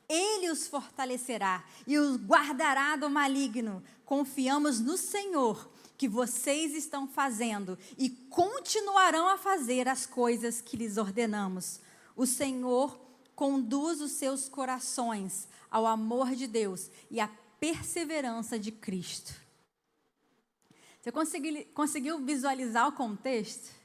[0.07, 3.83] Ele os fortalecerá e os guardará do maligno.
[4.05, 10.97] Confiamos no Senhor que vocês estão fazendo e continuarão a fazer as coisas que lhes
[10.97, 11.79] ordenamos.
[12.15, 12.99] O Senhor
[13.35, 17.27] conduz os seus corações ao amor de Deus e à
[17.59, 19.33] perseverança de Cristo.
[21.01, 21.11] Você
[21.73, 23.78] conseguiu, visualizar o contexto?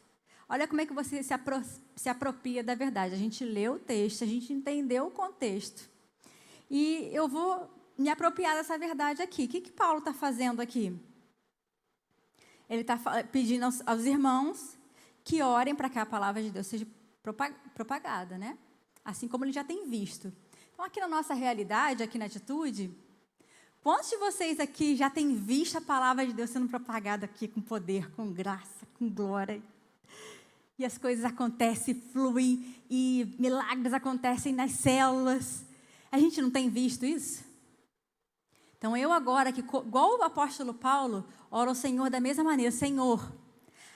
[0.49, 1.63] Olha como é que você se, apro
[1.97, 3.15] se apropria da verdade.
[3.15, 5.89] A gente leu o texto, a gente entendeu o contexto.
[6.71, 9.45] E eu vou me apropriar dessa verdade aqui.
[9.45, 10.99] O que, que Paulo está fazendo aqui?
[12.69, 14.77] Ele está pedindo aos, aos, irmãos
[15.23, 16.87] que orem para que a palavra de Deus seja
[17.75, 18.59] propagada, né?
[19.05, 20.33] Assim como ele já tem visto.
[20.73, 22.91] Então, aqui na nossa realidade, aqui na atitude,
[23.83, 27.61] quantos de vocês aqui já têm visto a palavra de Deus sendo propagada aqui com
[27.61, 29.63] poder, com graça, com glória?
[30.79, 35.65] E as coisas acontecem, fluem, e milagres acontecem nas células.
[36.11, 37.45] A gente não tem visto isso?
[38.77, 43.33] Então eu agora, que igual o apóstolo Paulo, oro ao Senhor da mesma maneira, Senhor,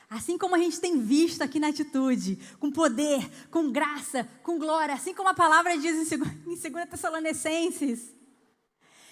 [0.09, 4.95] assim como a gente tem visto aqui na atitude, com poder, com graça, com glória,
[4.95, 8.15] assim como a palavra diz em 2 Tessalonicenses,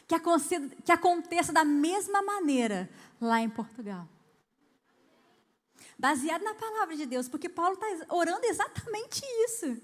[0.08, 2.88] que aconteça, que aconteça da mesma maneira
[3.20, 4.08] lá em Portugal.
[5.98, 9.80] Baseado na palavra de Deus, porque Paulo está orando exatamente isso.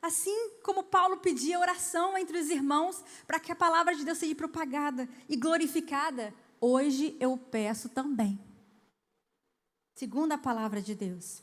[0.00, 4.34] Assim como Paulo pedia oração entre os irmãos para que a palavra de Deus seja
[4.34, 8.38] propagada e glorificada, hoje eu peço também.
[9.94, 11.42] Segundo a palavra de Deus.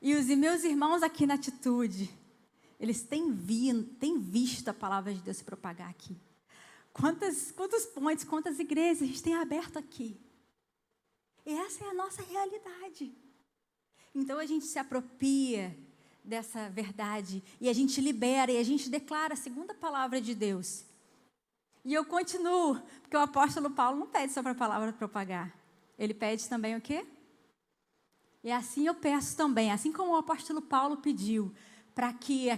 [0.00, 2.08] E os meus irmãos aqui na atitude,
[2.78, 6.16] eles têm, vindo, têm visto a palavra de Deus se propagar aqui.
[6.92, 10.18] Quantas, quantos pontos, quantas igrejas a gente tem aberto aqui.
[11.48, 13.10] E essa é a nossa realidade.
[14.14, 15.74] Então a gente se apropria
[16.22, 20.84] dessa verdade e a gente libera e a gente declara a segunda palavra de Deus.
[21.86, 25.56] E eu continuo, porque o apóstolo Paulo não pede só para a palavra propagar.
[25.98, 27.06] Ele pede também o quê?
[28.44, 31.50] E assim eu peço também, assim como o apóstolo Paulo pediu,
[31.94, 32.48] para que,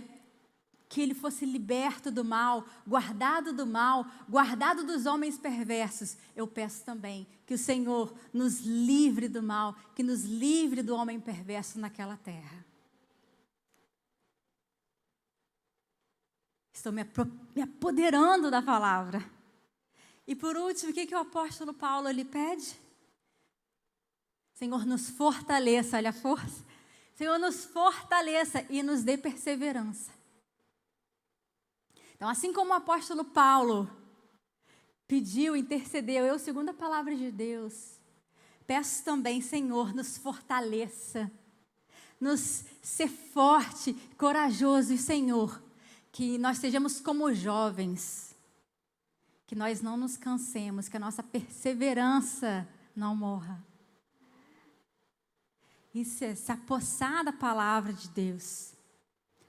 [0.91, 6.85] que ele fosse liberto do mal, guardado do mal, guardado dos homens perversos, eu peço
[6.85, 12.17] também que o Senhor nos livre do mal, que nos livre do homem perverso naquela
[12.17, 12.67] terra.
[16.75, 17.07] Estou me,
[17.55, 19.25] me apoderando da palavra.
[20.27, 22.77] E por último, o que, que o apóstolo Paulo lhe pede?
[24.55, 26.65] Senhor, nos fortaleça, olha a força.
[27.15, 30.19] Senhor, nos fortaleça e nos dê perseverança.
[32.21, 33.91] Então, assim como o apóstolo Paulo
[35.09, 37.99] pediu, intercedeu, eu, segundo a palavra de Deus,
[38.67, 41.33] peço também, Senhor, nos fortaleça,
[42.21, 45.63] nos ser forte, corajoso e, Senhor,
[46.13, 48.37] que nós sejamos como jovens,
[49.47, 53.65] que nós não nos cansemos, que a nossa perseverança não morra.
[55.95, 58.70] Isso é se apossar da palavra de Deus.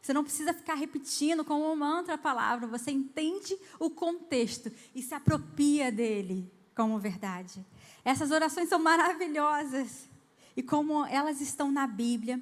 [0.01, 5.01] Você não precisa ficar repetindo como um mantra a palavra, você entende o contexto e
[5.01, 7.63] se apropria dele como verdade.
[8.03, 10.09] Essas orações são maravilhosas.
[10.57, 12.41] E como elas estão na Bíblia,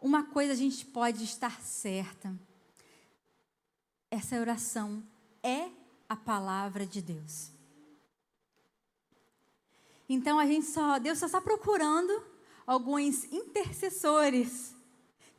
[0.00, 2.34] uma coisa a gente pode estar certa
[4.10, 5.02] essa oração
[5.42, 5.68] é
[6.08, 7.50] a palavra de Deus.
[10.08, 12.24] Então a gente só, Deus só está procurando
[12.66, 14.74] alguns intercessores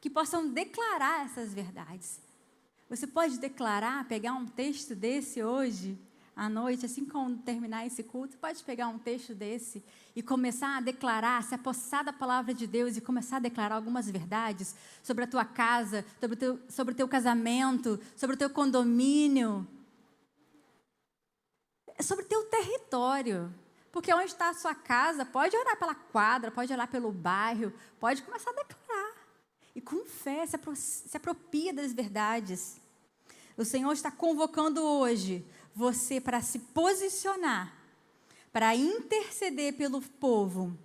[0.07, 2.21] que possam declarar essas verdades.
[2.89, 5.99] Você pode declarar, pegar um texto desse hoje
[6.33, 9.83] à noite, assim como terminar esse culto, pode pegar um texto desse
[10.15, 14.09] e começar a declarar, se apossar da palavra de Deus e começar a declarar algumas
[14.09, 18.49] verdades sobre a tua casa, sobre o teu, sobre o teu casamento, sobre o teu
[18.49, 19.67] condomínio,
[21.99, 23.53] sobre o teu território.
[23.91, 28.21] Porque onde está a sua casa, pode orar pela quadra, pode orar pelo bairro, pode
[28.21, 28.76] começar a declarar.
[29.77, 32.81] E com fé, se, apro se apropria das verdades.
[33.55, 35.45] O Senhor está convocando hoje
[35.75, 37.71] você para se posicionar,
[38.51, 40.75] para interceder pelo povo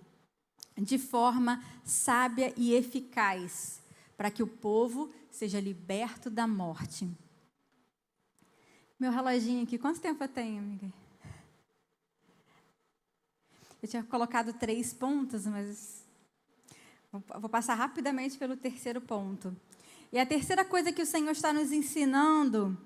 [0.77, 3.81] de forma sábia e eficaz,
[4.15, 7.09] para que o povo seja liberto da morte.
[8.99, 10.93] Meu reloginho aqui, quanto tempo eu tenho, amiga?
[13.81, 16.02] Eu tinha colocado três pontos, mas
[17.39, 19.55] vou passar rapidamente pelo terceiro ponto.
[20.11, 22.77] E a terceira coisa que o Senhor está nos ensinando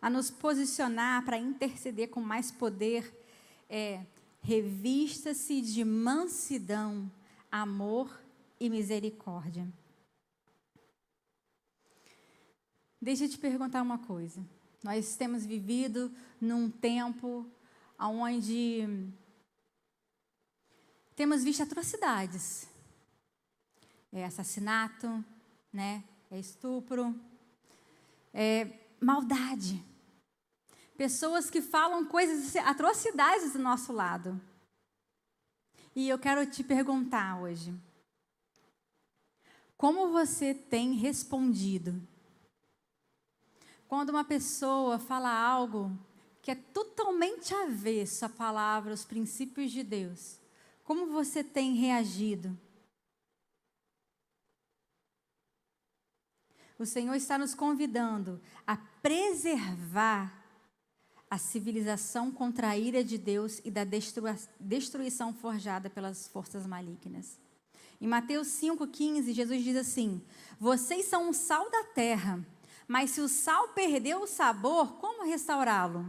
[0.00, 3.12] a nos posicionar para interceder com mais poder
[3.68, 4.04] é
[4.42, 7.10] revista-se de mansidão,
[7.50, 8.22] amor
[8.60, 9.66] e misericórdia.
[13.00, 14.44] Deixa eu te perguntar uma coisa.
[14.82, 17.46] Nós temos vivido num tempo
[17.98, 18.86] onde
[21.14, 22.68] temos visto atrocidades.
[24.12, 25.24] É assassinato,
[25.72, 26.04] né?
[26.30, 27.14] É estupro,
[28.32, 28.68] é
[29.00, 29.82] maldade.
[30.96, 34.40] Pessoas que falam coisas, atrocidades do nosso lado.
[35.94, 37.74] E eu quero te perguntar hoje:
[39.76, 42.00] como você tem respondido?
[43.86, 45.96] Quando uma pessoa fala algo
[46.42, 50.40] que é totalmente avesso à palavra, aos princípios de Deus,
[50.82, 52.58] como você tem reagido?
[56.78, 60.44] O Senhor está nos convidando a preservar
[61.30, 63.82] a civilização contra a ira de Deus e da
[64.60, 67.38] destruição forjada pelas forças malignas.
[68.00, 70.22] Em Mateus 5,15, Jesus diz assim:
[70.60, 72.44] Vocês são o sal da terra,
[72.86, 76.06] mas se o sal perdeu o sabor, como restaurá-lo?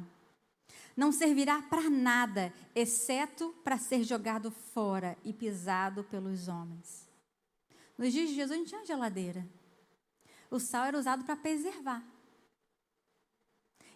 [0.96, 7.08] Não servirá para nada, exceto para ser jogado fora e pisado pelos homens.
[7.98, 9.48] Nos dias de Jesus não tinha geladeira.
[10.50, 12.04] O sal era usado para preservar.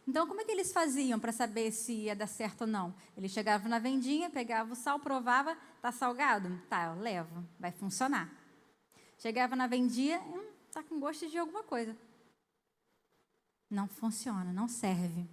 [0.07, 2.93] Então, como é que eles faziam para saber se ia dar certo ou não?
[3.15, 6.61] Eles chegavam na vendinha, pegavam o sal, provava, tá salgado?
[6.67, 8.29] Tá, eu levo, vai funcionar.
[9.17, 11.95] Chegava na vendinha, hum, tá com gosto de alguma coisa.
[13.69, 15.29] Não funciona, não serve.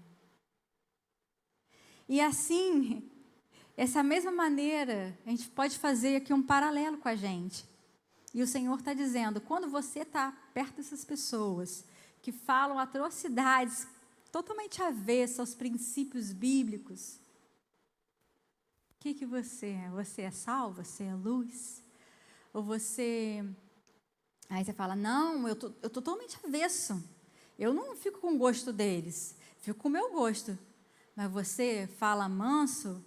[2.08, 3.10] E assim,
[3.76, 7.66] essa mesma maneira, a gente pode fazer aqui um paralelo com a gente.
[8.34, 11.84] E o Senhor está dizendo: quando você está perto dessas pessoas
[12.20, 13.86] que falam atrocidades
[14.30, 17.20] totalmente avessa aos princípios bíblicos,
[18.92, 19.90] o que, que você é?
[19.90, 20.72] Você é sal?
[20.72, 21.82] Você é luz?
[22.52, 23.44] Ou você.
[24.50, 27.02] Aí você fala: não, eu tô, estou totalmente avesso.
[27.58, 30.58] Eu não fico com o gosto deles, fico com o meu gosto.
[31.16, 33.04] Mas você fala manso,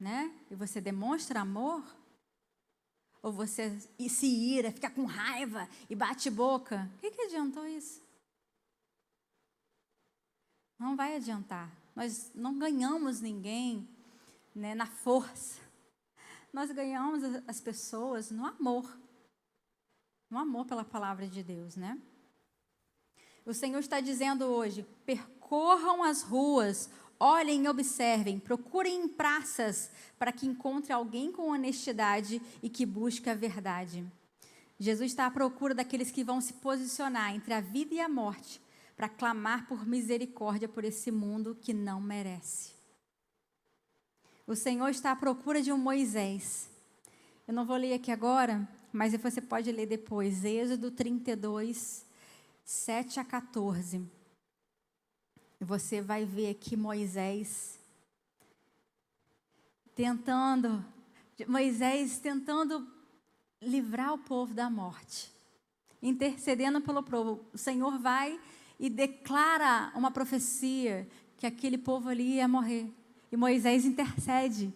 [0.00, 0.32] né?
[0.50, 1.84] E você demonstra amor?
[3.22, 3.78] Ou você
[4.08, 6.90] se ira, fica com raiva e bate boca?
[6.96, 8.02] O que, que adiantou isso?
[10.76, 11.70] Não vai adiantar.
[11.94, 13.88] Nós não ganhamos ninguém
[14.52, 15.60] né, na força.
[16.52, 18.98] Nós ganhamos as pessoas no amor.
[20.28, 22.00] No amor pela palavra de Deus, né?
[23.44, 26.90] O Senhor está dizendo hoje: percorram as ruas,
[27.22, 33.30] olhem e observem, procurem em praças para que encontre alguém com honestidade e que busque
[33.30, 34.04] a verdade.
[34.76, 38.60] Jesus está à procura daqueles que vão se posicionar entre a vida e a morte
[38.96, 42.72] para clamar por misericórdia por esse mundo que não merece.
[44.44, 46.68] O Senhor está à procura de um Moisés.
[47.46, 50.44] Eu não vou ler aqui agora, mas você pode ler depois.
[50.44, 52.04] Êxodo 32,
[52.64, 54.21] 7 a 14.
[55.62, 57.78] Você vai ver aqui Moisés
[59.94, 60.84] tentando,
[61.46, 62.84] Moisés tentando
[63.60, 65.32] livrar o povo da morte,
[66.02, 67.46] intercedendo pelo povo.
[67.52, 68.40] O Senhor vai
[68.76, 72.92] e declara uma profecia que aquele povo ali ia morrer.
[73.30, 74.74] E Moisés intercede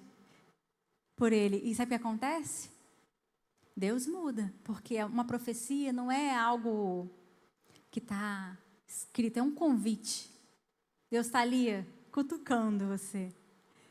[1.17, 1.57] por ele.
[1.65, 2.71] E sabe o que acontece?
[3.77, 7.11] Deus muda, porque uma profecia não é algo
[7.91, 8.57] que está
[8.87, 10.36] escrito, é um convite.
[11.11, 13.33] Deus está ali cutucando você.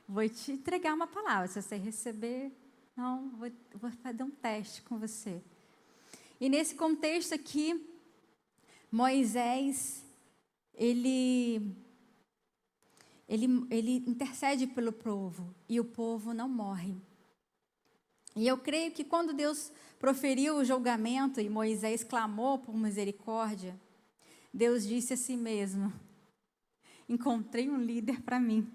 [0.08, 1.48] Vou te entregar uma palavra.
[1.48, 2.52] Se você receber,
[2.96, 5.42] não, vou, vou fazer um teste com você.
[6.40, 7.86] E nesse contexto aqui,
[8.92, 10.06] Moisés
[10.78, 11.62] ele,
[13.28, 16.96] ele, ele intercede pelo povo e o povo não morre.
[18.36, 23.80] E eu creio que quando Deus proferiu o julgamento e Moisés clamou por misericórdia,
[24.54, 25.94] Deus disse a si mesmo:
[27.08, 28.68] Encontrei um líder para mim.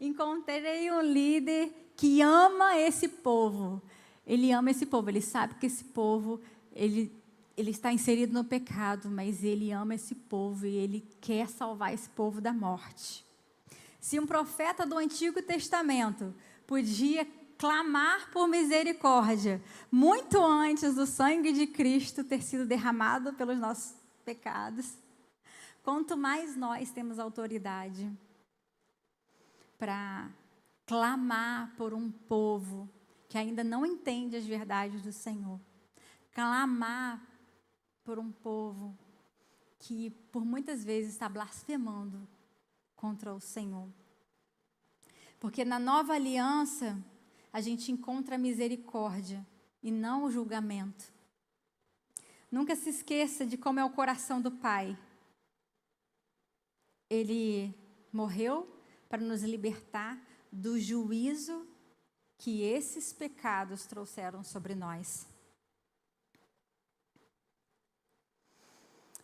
[0.00, 3.82] Encontrei um líder que ama esse povo.
[4.26, 6.40] Ele ama esse povo, ele sabe que esse povo
[6.72, 7.12] ele
[7.56, 12.08] ele está inserido no pecado, mas ele ama esse povo e ele quer salvar esse
[12.10, 13.24] povo da morte.
[14.00, 16.34] Se um profeta do Antigo Testamento
[16.66, 17.26] podia
[17.56, 23.94] clamar por misericórdia muito antes do sangue de Cristo ter sido derramado pelos nossos
[24.24, 24.92] pecados,
[25.84, 28.10] quanto mais nós temos autoridade
[29.78, 30.30] para
[30.86, 32.88] clamar por um povo
[33.28, 35.60] que ainda não entende as verdades do Senhor,
[36.32, 37.22] clamar
[38.02, 38.96] por um povo
[39.78, 42.26] que por muitas vezes está blasfemando
[42.96, 43.88] contra o Senhor.
[45.38, 46.98] Porque na nova aliança
[47.52, 49.46] a gente encontra a misericórdia
[49.82, 51.12] e não o julgamento.
[52.50, 54.96] Nunca se esqueça de como é o coração do Pai.
[57.14, 57.72] Ele
[58.12, 58.68] morreu
[59.08, 60.20] para nos libertar
[60.50, 61.64] do juízo
[62.36, 65.26] que esses pecados trouxeram sobre nós.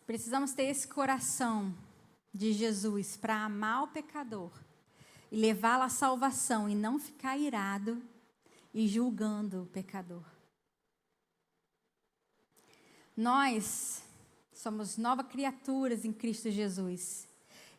[0.05, 1.75] Precisamos ter esse coração
[2.33, 4.51] de Jesus para amar o pecador
[5.29, 8.01] e levá-lo à salvação e não ficar irado
[8.73, 10.23] e julgando o pecador.
[13.15, 14.01] Nós
[14.53, 17.29] somos novas criaturas em Cristo Jesus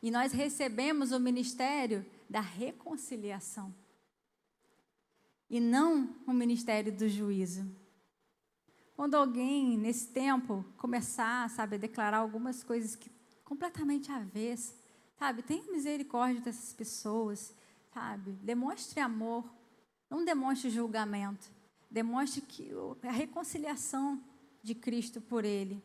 [0.02, 3.72] e nós recebemos o ministério da reconciliação
[5.48, 7.70] e não o ministério do juízo.
[8.96, 13.10] Quando alguém nesse tempo começar, sabe, a declarar algumas coisas que
[13.44, 14.74] completamente avessas,
[15.18, 17.54] sabe, tenha misericórdia dessas pessoas,
[17.92, 19.44] sabe, demonstre amor,
[20.08, 21.50] não demonstre julgamento,
[21.90, 22.70] demonstre que
[23.02, 24.22] a reconciliação
[24.62, 25.82] de Cristo por ele.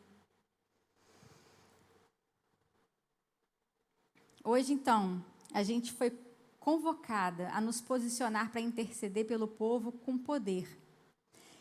[4.50, 5.22] Hoje, então,
[5.52, 6.10] a gente foi
[6.58, 10.66] convocada a nos posicionar para interceder pelo povo com poder.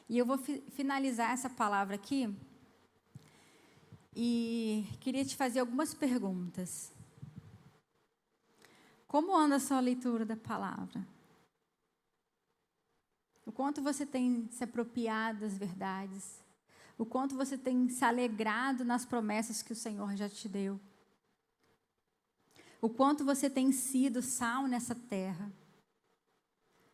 [0.08, 2.34] E eu vou fi finalizar essa palavra aqui
[4.16, 6.90] e queria te fazer algumas perguntas.
[9.06, 11.06] Como anda a sua leitura da palavra?
[13.46, 16.42] O quanto você tem se apropriado das verdades?
[16.98, 20.80] O quanto você tem se alegrado nas promessas que o Senhor já te deu?
[22.82, 25.52] O quanto você tem sido sal nessa terra?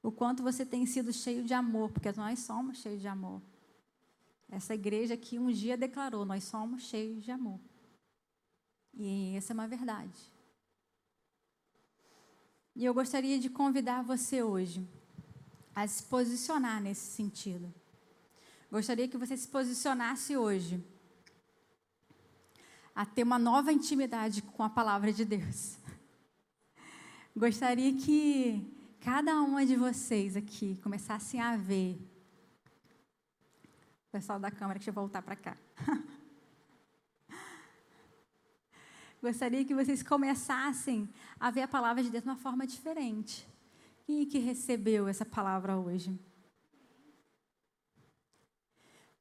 [0.01, 3.41] O quanto você tem sido cheio de amor, porque nós somos cheios de amor.
[4.49, 7.59] Essa igreja aqui um dia declarou: nós somos cheios de amor.
[8.93, 10.19] E essa é uma verdade.
[12.75, 14.87] E eu gostaria de convidar você hoje
[15.75, 17.73] a se posicionar nesse sentido.
[18.71, 20.83] Gostaria que você se posicionasse hoje
[22.95, 25.77] a ter uma nova intimidade com a palavra de Deus.
[27.35, 31.99] Gostaria que cada uma de vocês aqui começassem a ver.
[34.07, 35.57] O pessoal da câmera, deixa eu voltar para cá.
[39.21, 41.09] Gostaria que vocês começassem
[41.39, 43.47] a ver a palavra de Deus de uma forma diferente.
[44.05, 46.19] Quem é que recebeu essa palavra hoje?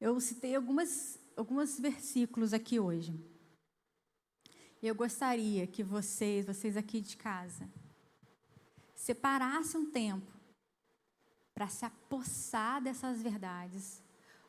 [0.00, 3.31] Eu citei algumas, alguns versículos aqui hoje.
[4.82, 7.70] E eu gostaria que vocês, vocês aqui de casa,
[8.96, 10.26] separassem um tempo
[11.54, 14.02] para se apossar dessas verdades,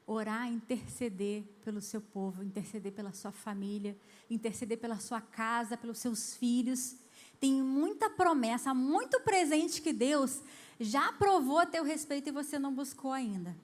[0.08, 3.96] orar, interceder pelo seu povo, interceder pela sua família,
[4.28, 6.96] interceder pela sua casa, pelos seus filhos.
[7.40, 10.42] Tem muita promessa, muito presente que Deus
[10.80, 13.56] já aprovou a teu respeito e você não buscou ainda.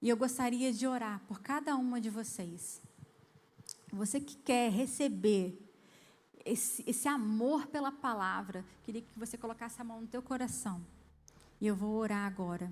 [0.00, 2.85] E eu gostaria de orar por cada uma de vocês.
[3.92, 5.58] Você que quer receber
[6.44, 10.84] esse, esse amor pela palavra, queria que você colocasse a mão no teu coração.
[11.60, 12.70] E eu vou orar agora.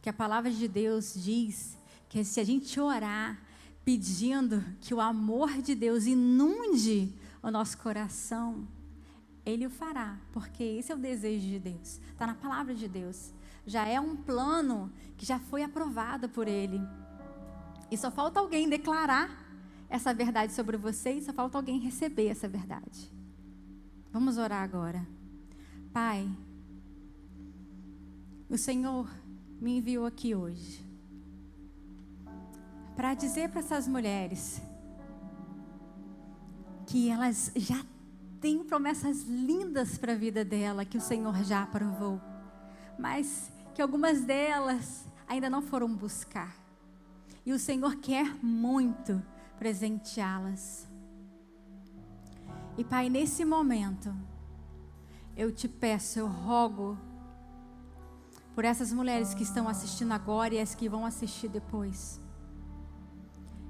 [0.00, 1.78] Que a palavra de Deus diz
[2.08, 3.40] que se a gente orar
[3.84, 8.66] pedindo que o amor de Deus inunde o nosso coração,
[9.44, 12.00] Ele o fará, porque esse é o desejo de Deus.
[12.10, 13.32] Está na palavra de Deus
[13.66, 16.80] já é um plano que já foi aprovado por Ele.
[17.90, 19.30] E só falta alguém declarar
[19.92, 23.12] essa verdade sobre você e só falta alguém receber essa verdade.
[24.12, 25.06] Vamos orar agora.
[25.92, 26.28] Pai,
[28.48, 29.08] o Senhor
[29.60, 30.84] me enviou aqui hoje
[32.96, 34.60] para dizer para essas mulheres
[36.86, 37.84] que elas já
[38.40, 42.20] têm promessas lindas para a vida dela que o Senhor já aprovou
[42.98, 46.54] mas que algumas delas ainda não foram buscar.
[47.44, 49.20] E o Senhor quer muito
[49.62, 50.88] presenteá-las.
[52.76, 54.12] E Pai, nesse momento,
[55.36, 56.98] eu te peço, eu rogo
[58.56, 62.20] por essas mulheres que estão assistindo agora e as que vão assistir depois.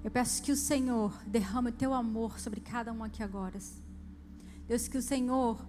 [0.03, 3.59] Eu peço que o Senhor derrame o teu amor sobre cada um aqui agora.
[4.67, 5.63] Deus, que o Senhor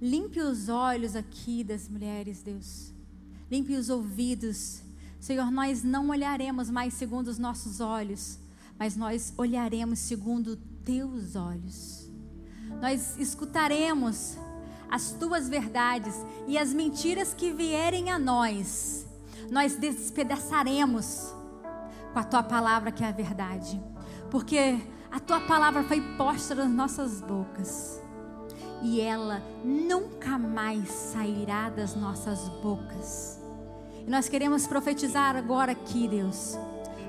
[0.00, 2.92] Limpe os olhos aqui das mulheres, Deus.
[3.50, 4.82] Limpe os ouvidos.
[5.20, 8.38] Senhor, nós não olharemos mais segundo os nossos olhos,
[8.78, 12.10] mas nós olharemos segundo teus olhos.
[12.80, 14.36] Nós escutaremos
[14.90, 16.14] as tuas verdades
[16.46, 19.06] e as mentiras que vierem a nós,
[19.50, 21.34] nós despedaçaremos
[22.12, 23.82] com a tua palavra que é a verdade,
[24.30, 24.78] porque
[25.10, 28.00] a tua palavra foi posta nas nossas bocas
[28.82, 33.40] e ela nunca mais sairá das nossas bocas.
[34.06, 36.58] E nós queremos profetizar agora aqui, Deus,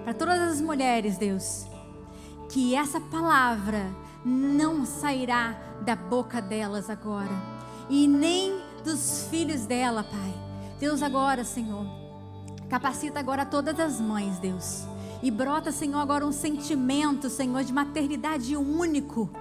[0.06, 1.66] para todas as mulheres, Deus,
[2.48, 3.92] que essa palavra
[4.24, 7.32] não sairá da boca delas agora
[7.90, 10.34] e nem dos filhos dela, Pai.
[10.80, 11.88] Deus, agora, Senhor,
[12.70, 14.84] capacita agora todas as mães, Deus.
[15.24, 19.32] E brota, Senhor, agora um sentimento, Senhor, de maternidade único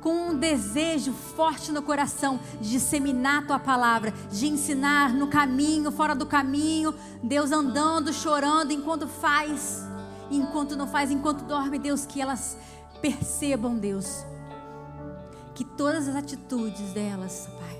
[0.00, 5.90] com um desejo forte no coração de disseminar a tua palavra, de ensinar no caminho,
[5.90, 9.87] fora do caminho, Deus andando, chorando enquanto faz,
[10.30, 12.56] enquanto não faz, enquanto dorme, Deus, que elas
[13.00, 14.24] percebam, Deus,
[15.54, 17.78] que todas as atitudes delas, Pai,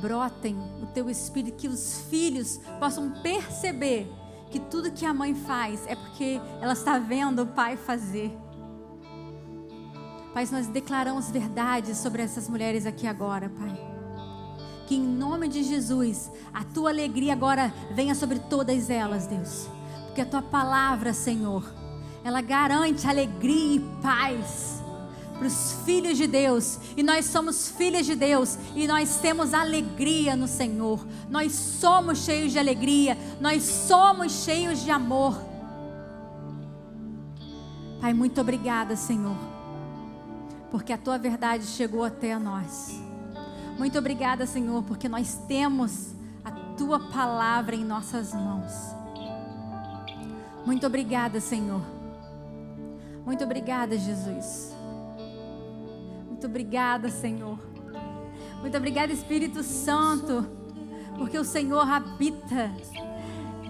[0.00, 4.10] brotem o teu espírito, que os filhos possam perceber
[4.50, 8.36] que tudo que a mãe faz é porque ela está vendo o pai fazer.
[10.34, 13.90] Pai, nós declaramos verdades sobre essas mulheres aqui agora, Pai.
[14.86, 19.68] Que em nome de Jesus, a tua alegria agora venha sobre todas elas, Deus.
[20.10, 21.64] Porque a tua palavra, Senhor,
[22.22, 24.82] ela garante alegria e paz
[25.38, 26.78] para os filhos de Deus.
[26.96, 28.58] E nós somos filhas de Deus.
[28.74, 31.06] E nós temos alegria no Senhor.
[31.30, 33.16] Nós somos cheios de alegria.
[33.40, 35.40] Nós somos cheios de amor.
[38.00, 39.50] Pai, muito obrigada, Senhor
[40.70, 42.98] porque a tua verdade chegou até nós.
[43.76, 46.14] Muito obrigada, Senhor, porque nós temos
[46.44, 48.99] a tua palavra em nossas mãos.
[50.64, 51.82] Muito obrigada, Senhor.
[53.24, 54.74] Muito obrigada, Jesus.
[56.28, 57.58] Muito obrigada, Senhor.
[58.60, 60.46] Muito obrigada, Espírito Santo,
[61.16, 62.70] porque o Senhor habita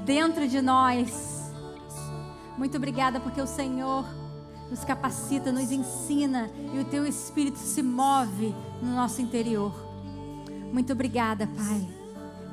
[0.05, 1.53] dentro de nós.
[2.59, 4.05] Muito obrigada, porque o Senhor
[4.71, 9.73] nos capacita, nos ensina e o teu espírito se move no nosso interior.
[10.73, 11.89] Muito obrigada, Pai.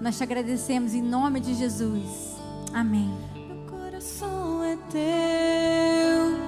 [0.01, 2.35] Nós te agradecemos em nome de Jesus.
[2.73, 3.36] Amém.
[4.07, 6.39] Meu coração é teu,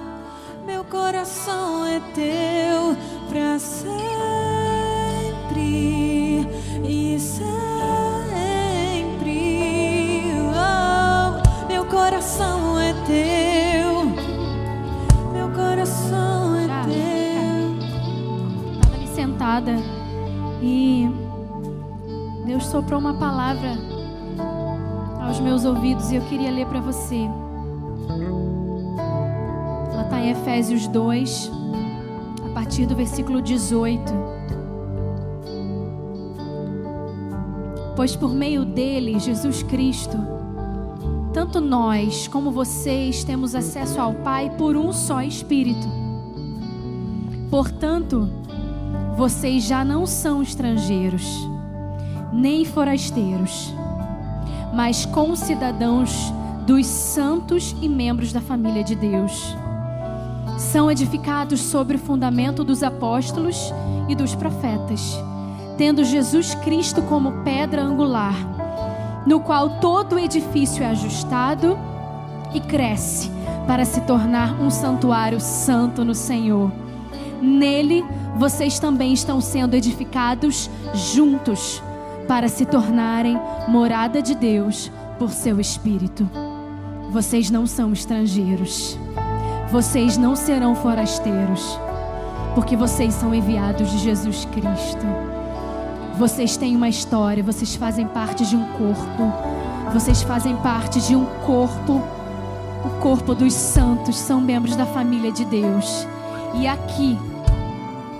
[0.64, 2.96] meu coração é teu
[3.28, 4.00] para sempre
[6.82, 7.52] e sempre.
[10.56, 13.60] Oh, meu coração é teu
[15.54, 17.76] coração é teu.
[18.72, 19.76] Estava ali sentada
[20.62, 21.08] e
[22.46, 23.76] Deus soprou uma palavra
[25.22, 27.28] aos meus ouvidos e eu queria ler para você.
[30.20, 31.50] Em Efésios 2,
[32.44, 34.02] a partir do versículo 18.
[37.96, 40.18] Pois por meio dele, Jesus Cristo,
[41.32, 45.88] tanto nós como vocês temos acesso ao Pai por um só Espírito.
[47.50, 48.28] Portanto,
[49.16, 51.48] vocês já não são estrangeiros,
[52.30, 53.72] nem forasteiros,
[54.74, 56.30] mas concidadãos
[56.66, 59.56] dos santos e membros da família de Deus.
[60.60, 63.72] São edificados sobre o fundamento dos apóstolos
[64.08, 65.18] e dos profetas,
[65.76, 68.34] tendo Jesus Cristo como pedra angular
[69.26, 71.78] no qual todo o edifício é ajustado
[72.54, 73.30] e cresce
[73.66, 76.72] para se tornar um santuário santo no Senhor.
[77.40, 78.04] Nele
[78.36, 81.82] vocês também estão sendo edificados juntos
[82.26, 83.38] para se tornarem
[83.68, 86.28] morada de Deus por seu Espírito.
[87.10, 88.98] Vocês não são estrangeiros,
[89.70, 91.78] vocês não serão forasteiros,
[92.54, 95.06] porque vocês são enviados de Jesus Cristo.
[96.18, 99.32] Vocês têm uma história, vocês fazem parte de um corpo.
[99.92, 102.02] Vocês fazem parte de um corpo.
[102.84, 106.06] O corpo dos santos são membros da família de Deus.
[106.54, 107.16] E aqui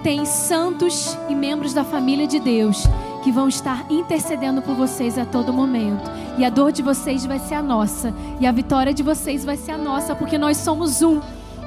[0.05, 2.87] tem santos e membros da família de Deus
[3.23, 6.11] que vão estar intercedendo por vocês a todo momento.
[6.39, 9.57] E a dor de vocês vai ser a nossa, e a vitória de vocês vai
[9.57, 11.21] ser a nossa, porque nós somos um.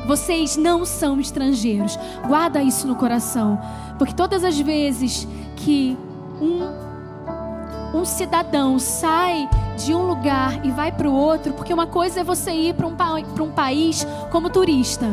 [0.06, 1.98] Vocês não são estrangeiros.
[2.28, 3.60] Guarda isso no coração,
[3.98, 5.28] porque todas as vezes
[5.58, 5.98] que
[6.42, 12.20] um, um cidadão sai de um lugar e vai para o outro, porque uma coisa
[12.20, 12.96] é você ir para um,
[13.42, 15.08] um país como turista,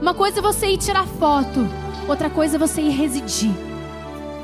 [0.00, 1.66] uma coisa é você ir tirar foto,
[2.08, 3.52] outra coisa é você ir residir.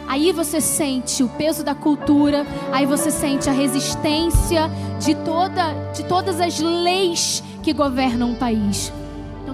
[0.09, 4.69] Aí você sente o peso da cultura, aí você sente a resistência
[4.99, 8.93] de, toda, de todas as leis que governam um país.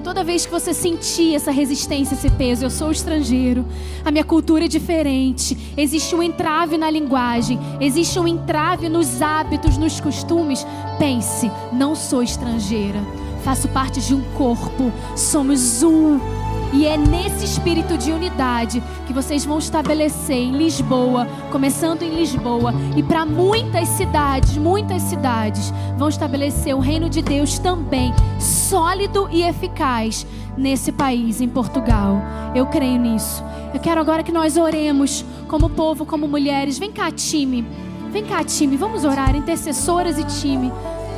[0.06, 3.66] Toda vez que você sentir essa resistência, esse peso, eu sou estrangeiro,
[4.04, 9.76] a minha cultura é diferente, existe um entrave na linguagem, existe um entrave nos hábitos,
[9.76, 10.64] nos costumes,
[10.96, 13.00] pense, não sou estrangeira,
[13.42, 16.45] faço parte de um corpo, somos um.
[16.72, 22.74] E é nesse espírito de unidade que vocês vão estabelecer em Lisboa, começando em Lisboa,
[22.96, 29.42] e para muitas cidades, muitas cidades, vão estabelecer o reino de Deus também, sólido e
[29.42, 30.26] eficaz,
[30.56, 32.20] nesse país, em Portugal.
[32.54, 33.42] Eu creio nisso.
[33.74, 36.78] Eu quero agora que nós oremos como povo, como mulheres.
[36.78, 37.66] Vem cá, time.
[38.10, 38.76] Vem cá, time.
[38.76, 40.72] Vamos orar, intercessoras e time.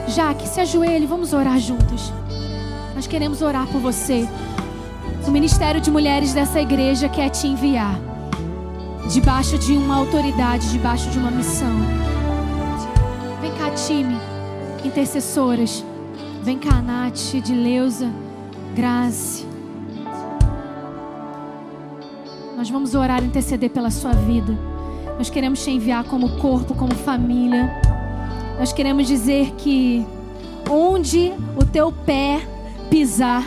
[0.08, 2.12] Jaque, se ajoelhe, vamos orar juntos.
[2.94, 4.28] Nós queremos orar por você.
[5.28, 8.00] O ministério de mulheres dessa igreja quer te enviar
[9.12, 11.68] debaixo de uma autoridade, debaixo de uma missão.
[13.38, 14.16] Vem cá, time,
[14.82, 15.84] intercessoras.
[16.42, 18.10] Vem cá, Nath, Leusa,
[18.74, 19.46] Grace.
[22.56, 24.58] Nós vamos orar e interceder pela sua vida.
[25.18, 27.70] Nós queremos te enviar como corpo, como família.
[28.58, 30.06] Nós queremos dizer que
[30.70, 32.40] onde o teu pé
[32.88, 33.44] pisar,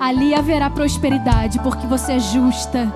[0.00, 2.92] ali haverá prosperidade, porque você é justa.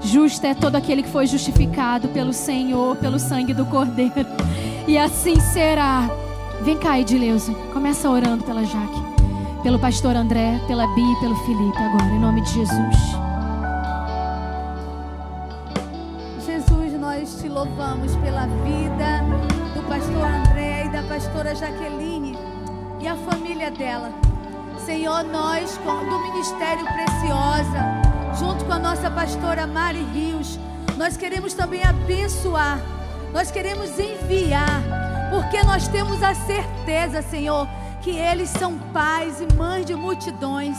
[0.00, 4.26] Justo é todo aquele que foi justificado pelo Senhor, pelo sangue do Cordeiro.
[4.86, 6.08] E assim será.
[6.62, 7.52] Vem cá, Edileuza.
[7.72, 9.02] Começa orando pela Jaque,
[9.62, 12.96] pelo pastor André, pela Bi e pelo Felipe agora, em nome de Jesus.
[16.44, 19.24] Jesus, nós te louvamos pela vida
[19.74, 22.36] do pastor André e da pastora Jaqueline
[23.00, 24.10] e a família dela.
[24.86, 30.60] Senhor, nós do Ministério Preciosa junto com a nossa pastora Mari Rios,
[30.96, 32.80] nós queremos também abençoar,
[33.32, 34.80] nós queremos enviar,
[35.28, 37.66] porque nós temos a certeza, Senhor,
[38.00, 40.78] que eles são pais e mães de multidões,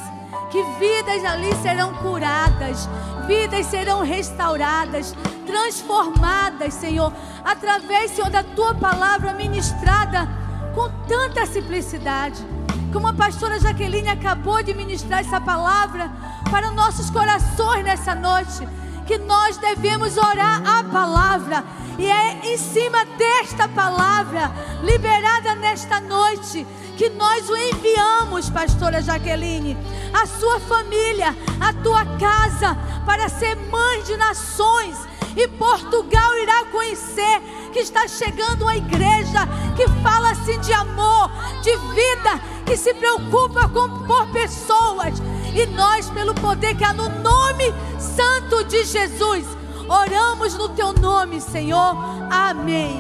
[0.52, 2.88] que vidas ali serão curadas,
[3.28, 5.14] vidas serão restauradas,
[5.46, 7.12] transformadas, Senhor,
[7.44, 10.30] através, Senhor, da tua palavra ministrada
[10.74, 12.57] com tanta simplicidade.
[12.92, 16.10] Como a pastora Jaqueline acabou de ministrar essa palavra
[16.50, 18.68] para nossos corações nessa noite,
[19.06, 21.64] que nós devemos orar a palavra,
[21.98, 24.52] e é em cima desta palavra,
[24.84, 26.66] liberada nesta noite,
[26.98, 29.78] que nós o enviamos, pastora Jaqueline,
[30.14, 34.98] a sua família, a tua casa, para ser mãe de nações.
[35.38, 37.40] E Portugal irá conhecer
[37.72, 41.30] que está chegando uma igreja que fala assim de amor,
[41.62, 45.22] de vida, que se preocupa com por pessoas.
[45.54, 47.66] E nós, pelo poder que há no nome
[48.00, 49.46] santo de Jesus,
[49.88, 51.96] oramos no teu nome, Senhor.
[52.32, 52.98] Amém.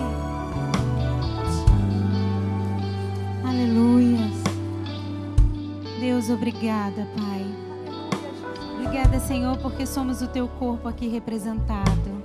[3.44, 4.32] Aleluia.
[6.00, 7.46] Deus, obrigada, Pai.
[8.76, 12.17] Obrigada, Senhor, porque somos o teu corpo aqui representado.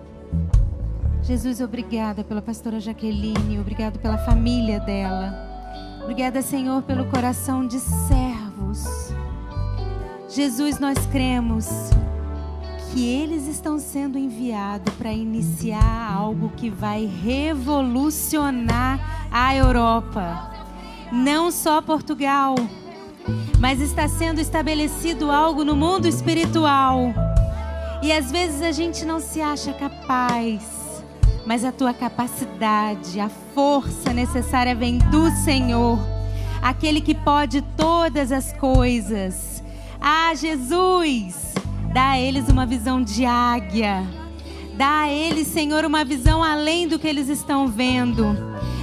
[1.23, 5.33] Jesus, obrigada pela pastora Jaqueline, obrigado pela família dela.
[6.03, 8.85] Obrigada, Senhor, pelo coração de servos.
[10.29, 11.69] Jesus, nós cremos
[12.91, 20.51] que eles estão sendo enviados para iniciar algo que vai revolucionar a Europa.
[21.13, 22.57] Não só Portugal,
[23.61, 27.15] mas está sendo estabelecido algo no mundo espiritual.
[28.03, 30.82] E às vezes a gente não se acha capaz
[31.47, 35.99] mas a tua capacidade, a força necessária vem do Senhor,
[36.61, 39.63] aquele que pode todas as coisas.
[40.01, 41.55] Ah, Jesus,
[41.93, 44.05] dá a eles uma visão de águia.
[44.75, 48.37] Dá a eles, Senhor, uma visão além do que eles estão vendo.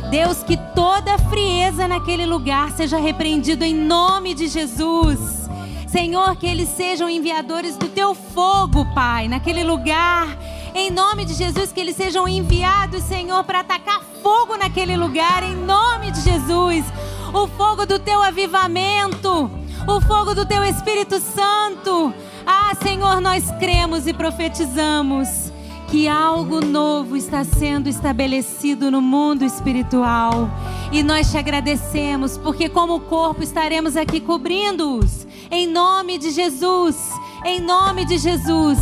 [0.10, 5.49] Deus, que toda frieza naquele lugar seja repreendido em nome de Jesus.
[5.88, 10.27] Senhor, que eles sejam enviadores do teu fogo, Pai, naquele lugar
[10.73, 15.43] em nome de Jesus, que eles sejam enviados, Senhor, para atacar fogo naquele lugar.
[15.43, 16.85] Em nome de Jesus.
[17.33, 19.49] O fogo do teu avivamento.
[19.87, 22.13] O fogo do teu Espírito Santo.
[22.45, 25.51] Ah, Senhor, nós cremos e profetizamos
[25.89, 30.49] que algo novo está sendo estabelecido no mundo espiritual.
[30.91, 35.27] E nós te agradecemos, porque, como corpo, estaremos aqui cobrindo-os.
[35.49, 36.95] Em nome de Jesus.
[37.43, 38.79] Em nome de Jesus.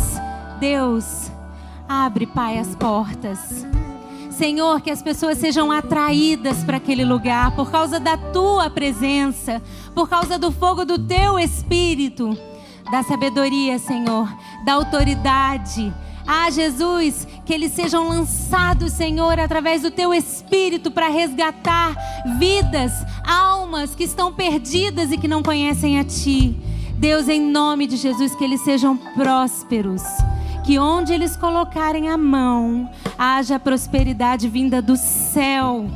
[0.60, 1.27] Deus,
[1.88, 3.66] Abre, Pai, as portas.
[4.30, 9.62] Senhor, que as pessoas sejam atraídas para aquele lugar por causa da tua presença,
[9.94, 12.36] por causa do fogo do teu espírito,
[12.92, 14.28] da sabedoria, Senhor,
[14.66, 15.90] da autoridade.
[16.26, 21.96] Ah, Jesus, que eles sejam lançados, Senhor, através do teu espírito para resgatar
[22.38, 22.92] vidas,
[23.26, 26.54] almas que estão perdidas e que não conhecem a ti.
[26.98, 30.02] Deus, em nome de Jesus, que eles sejam prósperos
[30.68, 35.86] que onde eles colocarem a mão, haja prosperidade vinda do céu,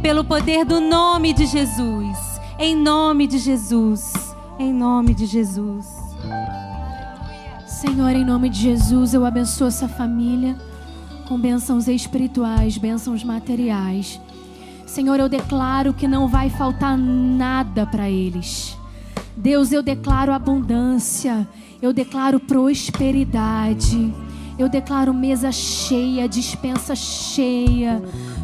[0.00, 2.40] pelo poder do nome de Jesus.
[2.56, 4.12] Em nome de Jesus.
[4.56, 5.84] Em nome de Jesus.
[7.66, 10.56] Senhor, em nome de Jesus, eu abençoo essa família
[11.26, 14.20] com bênçãos espirituais, bênçãos materiais.
[14.86, 18.78] Senhor, eu declaro que não vai faltar nada para eles
[19.40, 21.48] Deus, eu declaro abundância,
[21.82, 24.12] eu declaro prosperidade,
[24.58, 28.02] eu declaro mesa cheia, dispensa cheia,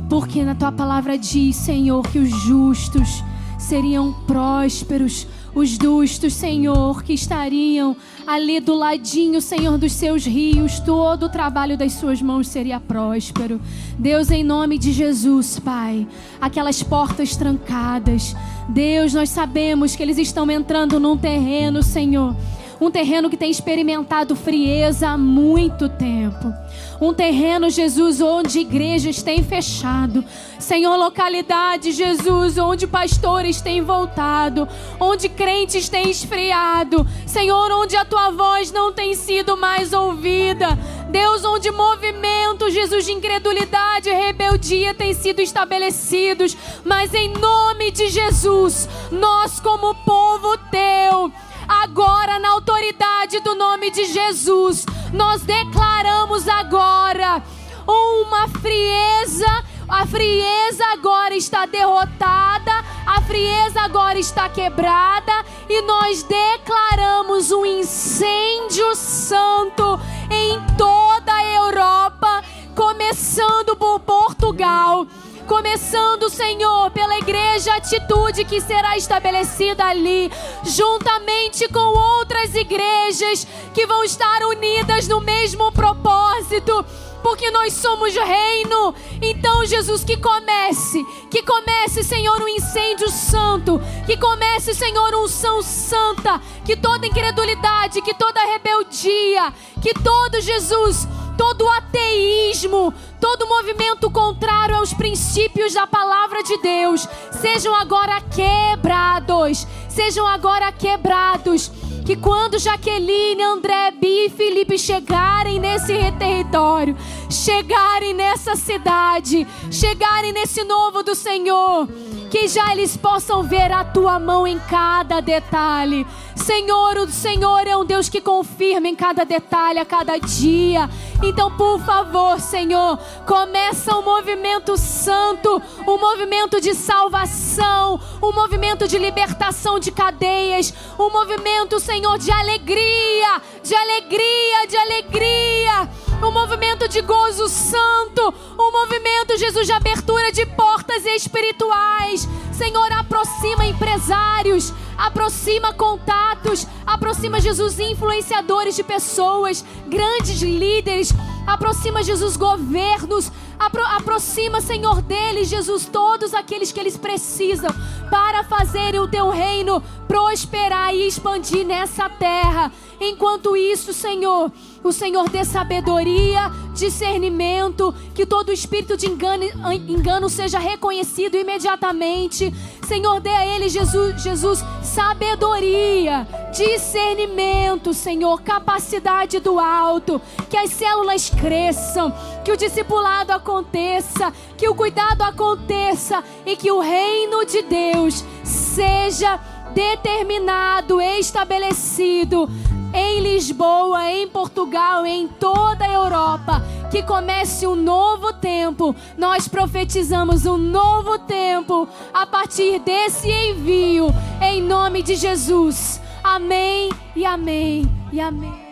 [0.09, 3.23] porque na tua palavra diz, Senhor, que os justos
[3.59, 7.97] seriam prósperos, os justos, Senhor, que estariam
[8.27, 13.61] ali do ladinho, Senhor, dos seus rios, todo o trabalho das suas mãos seria próspero.
[13.99, 16.07] Deus, em nome de Jesus, Pai,
[16.41, 18.35] aquelas portas trancadas,
[18.69, 22.35] Deus, nós sabemos que eles estão entrando num terreno, Senhor
[22.81, 26.53] um terreno que tem experimentado frieza há muito tempo.
[27.01, 30.25] Um terreno, Jesus, onde igrejas têm fechado.
[30.59, 34.67] Senhor, localidade, Jesus, onde pastores têm voltado,
[34.99, 37.07] onde crentes têm esfriado.
[37.27, 40.79] Senhor, onde a tua voz não tem sido mais ouvida.
[41.11, 46.57] Deus, onde movimento, Jesus, de incredulidade e rebeldia têm sido estabelecidos.
[46.85, 51.31] Mas em nome de Jesus, nós, como povo teu,
[51.69, 57.43] agora na autoridade do nome de Jesus, nós declaramos agora
[57.87, 59.47] uma frieza.
[59.89, 62.73] A frieza agora está derrotada,
[63.07, 65.33] a frieza agora está quebrada
[65.69, 72.43] e nós declaramos um incêndio santo em toda a Europa,
[72.75, 75.07] começando por Portugal.
[75.47, 80.31] Começando, Senhor, pela igreja atitude que será estabelecida ali,
[80.65, 86.85] juntamente com outras igrejas que vão estar unidas no mesmo propósito
[87.27, 88.95] porque nós somos reino.
[89.21, 96.41] Então, Jesus, que comece, que comece, Senhor, um incêndio santo, que comece, Senhor, unção santa,
[96.65, 99.53] que toda incredulidade, que toda rebeldia,
[99.83, 107.75] que todo, Jesus, todo ateísmo, todo movimento contrário aos princípios da palavra de Deus, sejam
[107.75, 111.71] agora quebrados, sejam agora quebrados.
[112.05, 116.97] Que quando Jaqueline, André, Bi e Felipe chegarem nesse território,
[117.29, 121.89] chegarem nessa cidade, chegarem nesse novo do Senhor,
[122.31, 126.07] que já eles possam ver a tua mão em cada detalhe.
[126.35, 130.89] Senhor, o Senhor é um Deus que confirma em cada detalhe, a cada dia.
[131.23, 138.99] Então, por favor, Senhor, começa um movimento santo, um movimento de salvação, um movimento de
[138.99, 147.01] libertação de cadeias, um movimento, Senhor, de alegria, de alegria, de alegria um movimento de
[147.03, 152.29] gozo santo, um movimento, Jesus, de abertura de portas espirituais.
[152.53, 161.13] Senhor, aproxima empresários, aproxima contatos, aproxima, Jesus, influenciadores de pessoas, grandes líderes,
[161.47, 167.71] aproxima, Jesus, governos, apro aproxima, Senhor, deles, Jesus, todos aqueles que eles precisam
[168.11, 172.73] para fazerem o teu reino prosperar e expandir nessa terra.
[173.01, 174.51] Enquanto isso, Senhor,
[174.87, 179.45] o Senhor dê sabedoria, discernimento, que todo espírito de engano,
[179.89, 182.55] engano seja reconhecido imediatamente.
[182.87, 191.31] Senhor, dê a ele, Jesus, Jesus, sabedoria, discernimento, Senhor, capacidade do alto, que as células
[191.31, 192.13] cresçam,
[192.45, 199.41] que o discipulado aconteça, que o cuidado aconteça e que o reino de Deus seja
[199.75, 202.49] determinado, estabelecido
[202.97, 206.63] em Lisboa, em Portugal, em toda a Europa.
[206.91, 208.97] Que comece um novo tempo.
[209.19, 214.09] Nós profetizamos um novo tempo a partir desse envio,
[214.41, 216.01] em nome de Jesus.
[216.25, 218.67] Amém e amém e amém.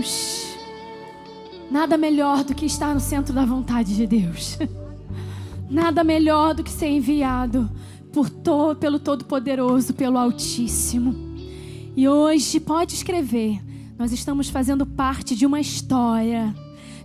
[0.00, 0.56] Deus.
[1.70, 4.58] Nada melhor do que estar no centro da vontade de Deus.
[5.70, 7.70] Nada melhor do que ser enviado
[8.12, 11.14] por to, pelo Todo-Poderoso, pelo Altíssimo.
[11.96, 13.60] E hoje, pode escrever,
[14.00, 16.54] nós estamos fazendo parte de uma história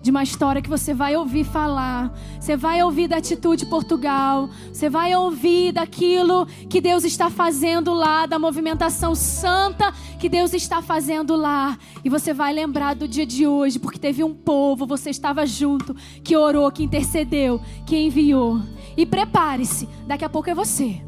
[0.01, 2.15] de uma história que você vai ouvir falar.
[2.39, 4.47] Você vai ouvir da atitude Portugal.
[4.72, 10.80] Você vai ouvir daquilo que Deus está fazendo lá, da movimentação santa que Deus está
[10.80, 11.76] fazendo lá.
[12.03, 15.95] E você vai lembrar do dia de hoje, porque teve um povo, você estava junto,
[16.23, 18.61] que orou, que intercedeu, que enviou.
[18.95, 21.01] E prepare-se, daqui a pouco é você.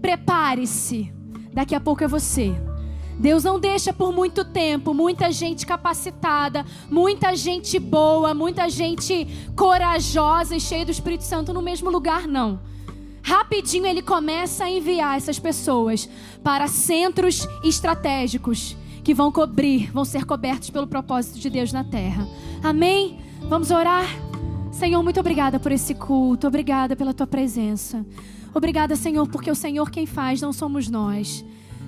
[0.00, 1.12] Prepare-se,
[1.52, 2.54] daqui a pouco é você.
[3.18, 9.26] Deus não deixa por muito tempo muita gente capacitada, muita gente boa, muita gente
[9.56, 12.60] corajosa e cheia do Espírito Santo no mesmo lugar, não.
[13.22, 16.08] Rapidinho ele começa a enviar essas pessoas
[16.42, 22.28] para centros estratégicos que vão cobrir, vão ser cobertos pelo propósito de Deus na terra.
[22.62, 23.18] Amém?
[23.48, 24.06] Vamos orar?
[24.72, 28.04] Senhor, muito obrigada por esse culto, obrigada pela tua presença.
[28.52, 31.44] Obrigada, Senhor, porque o Senhor quem faz não somos nós.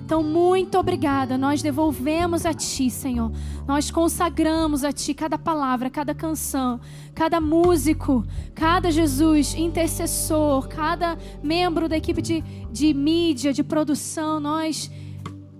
[0.07, 1.37] Então, muito obrigada.
[1.37, 3.29] Nós devolvemos a Ti, Senhor.
[3.67, 6.79] Nós consagramos a Ti cada palavra, cada canção,
[7.13, 8.25] cada músico,
[8.55, 14.39] cada Jesus intercessor, cada membro da equipe de, de mídia, de produção.
[14.39, 14.89] Nós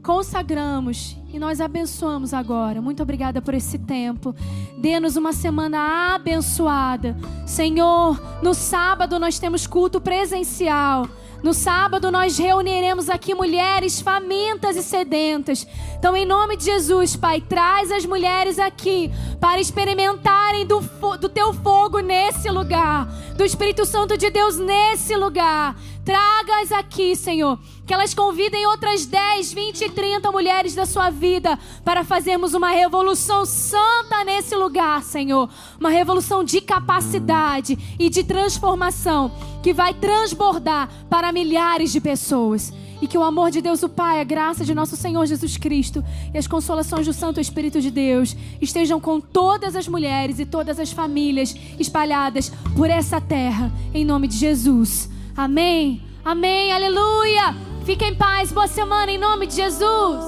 [0.01, 2.81] consagramos e nós abençoamos agora.
[2.81, 4.33] Muito obrigada por esse tempo.
[4.79, 7.17] Dê-nos uma semana abençoada.
[7.45, 11.05] Senhor, no sábado nós temos culto presencial.
[11.43, 15.67] No sábado nós reuniremos aqui mulheres famintas e sedentas.
[15.97, 20.79] Então, em nome de Jesus, Pai, traz as mulheres aqui para experimentarem do,
[21.19, 25.75] do teu fogo nesse lugar, do Espírito Santo de Deus nesse lugar.
[26.07, 27.59] Traga-as aqui, Senhor.
[27.85, 32.69] Que elas convidem outras 10, 20 e 30 mulheres da sua vida para fazermos uma
[32.69, 35.49] revolução santa nesse lugar, Senhor.
[35.77, 42.71] Uma revolução de capacidade e de transformação que vai transbordar para milhares de pessoas.
[43.01, 46.01] E que o amor de Deus, o Pai, a graça de nosso Senhor Jesus Cristo
[46.33, 50.79] e as consolações do Santo Espírito de Deus estejam com todas as mulheres e todas
[50.79, 55.16] as famílias espalhadas por essa terra, em nome de Jesus.
[55.37, 56.01] Amém.
[56.25, 56.73] Amém.
[56.73, 57.55] Aleluia.
[57.85, 58.51] Fique em paz.
[58.51, 60.25] Boa semana em nome de Jesus.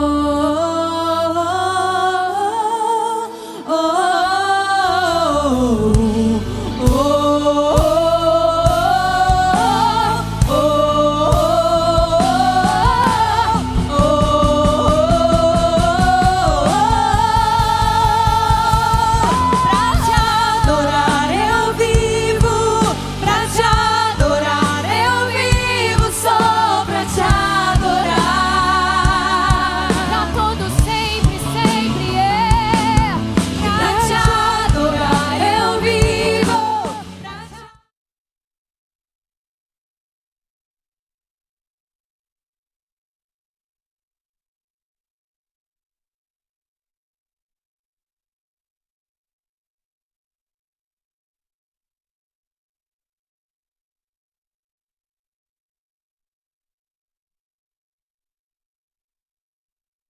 [3.66, 3.74] oh,
[5.76, 5.79] oh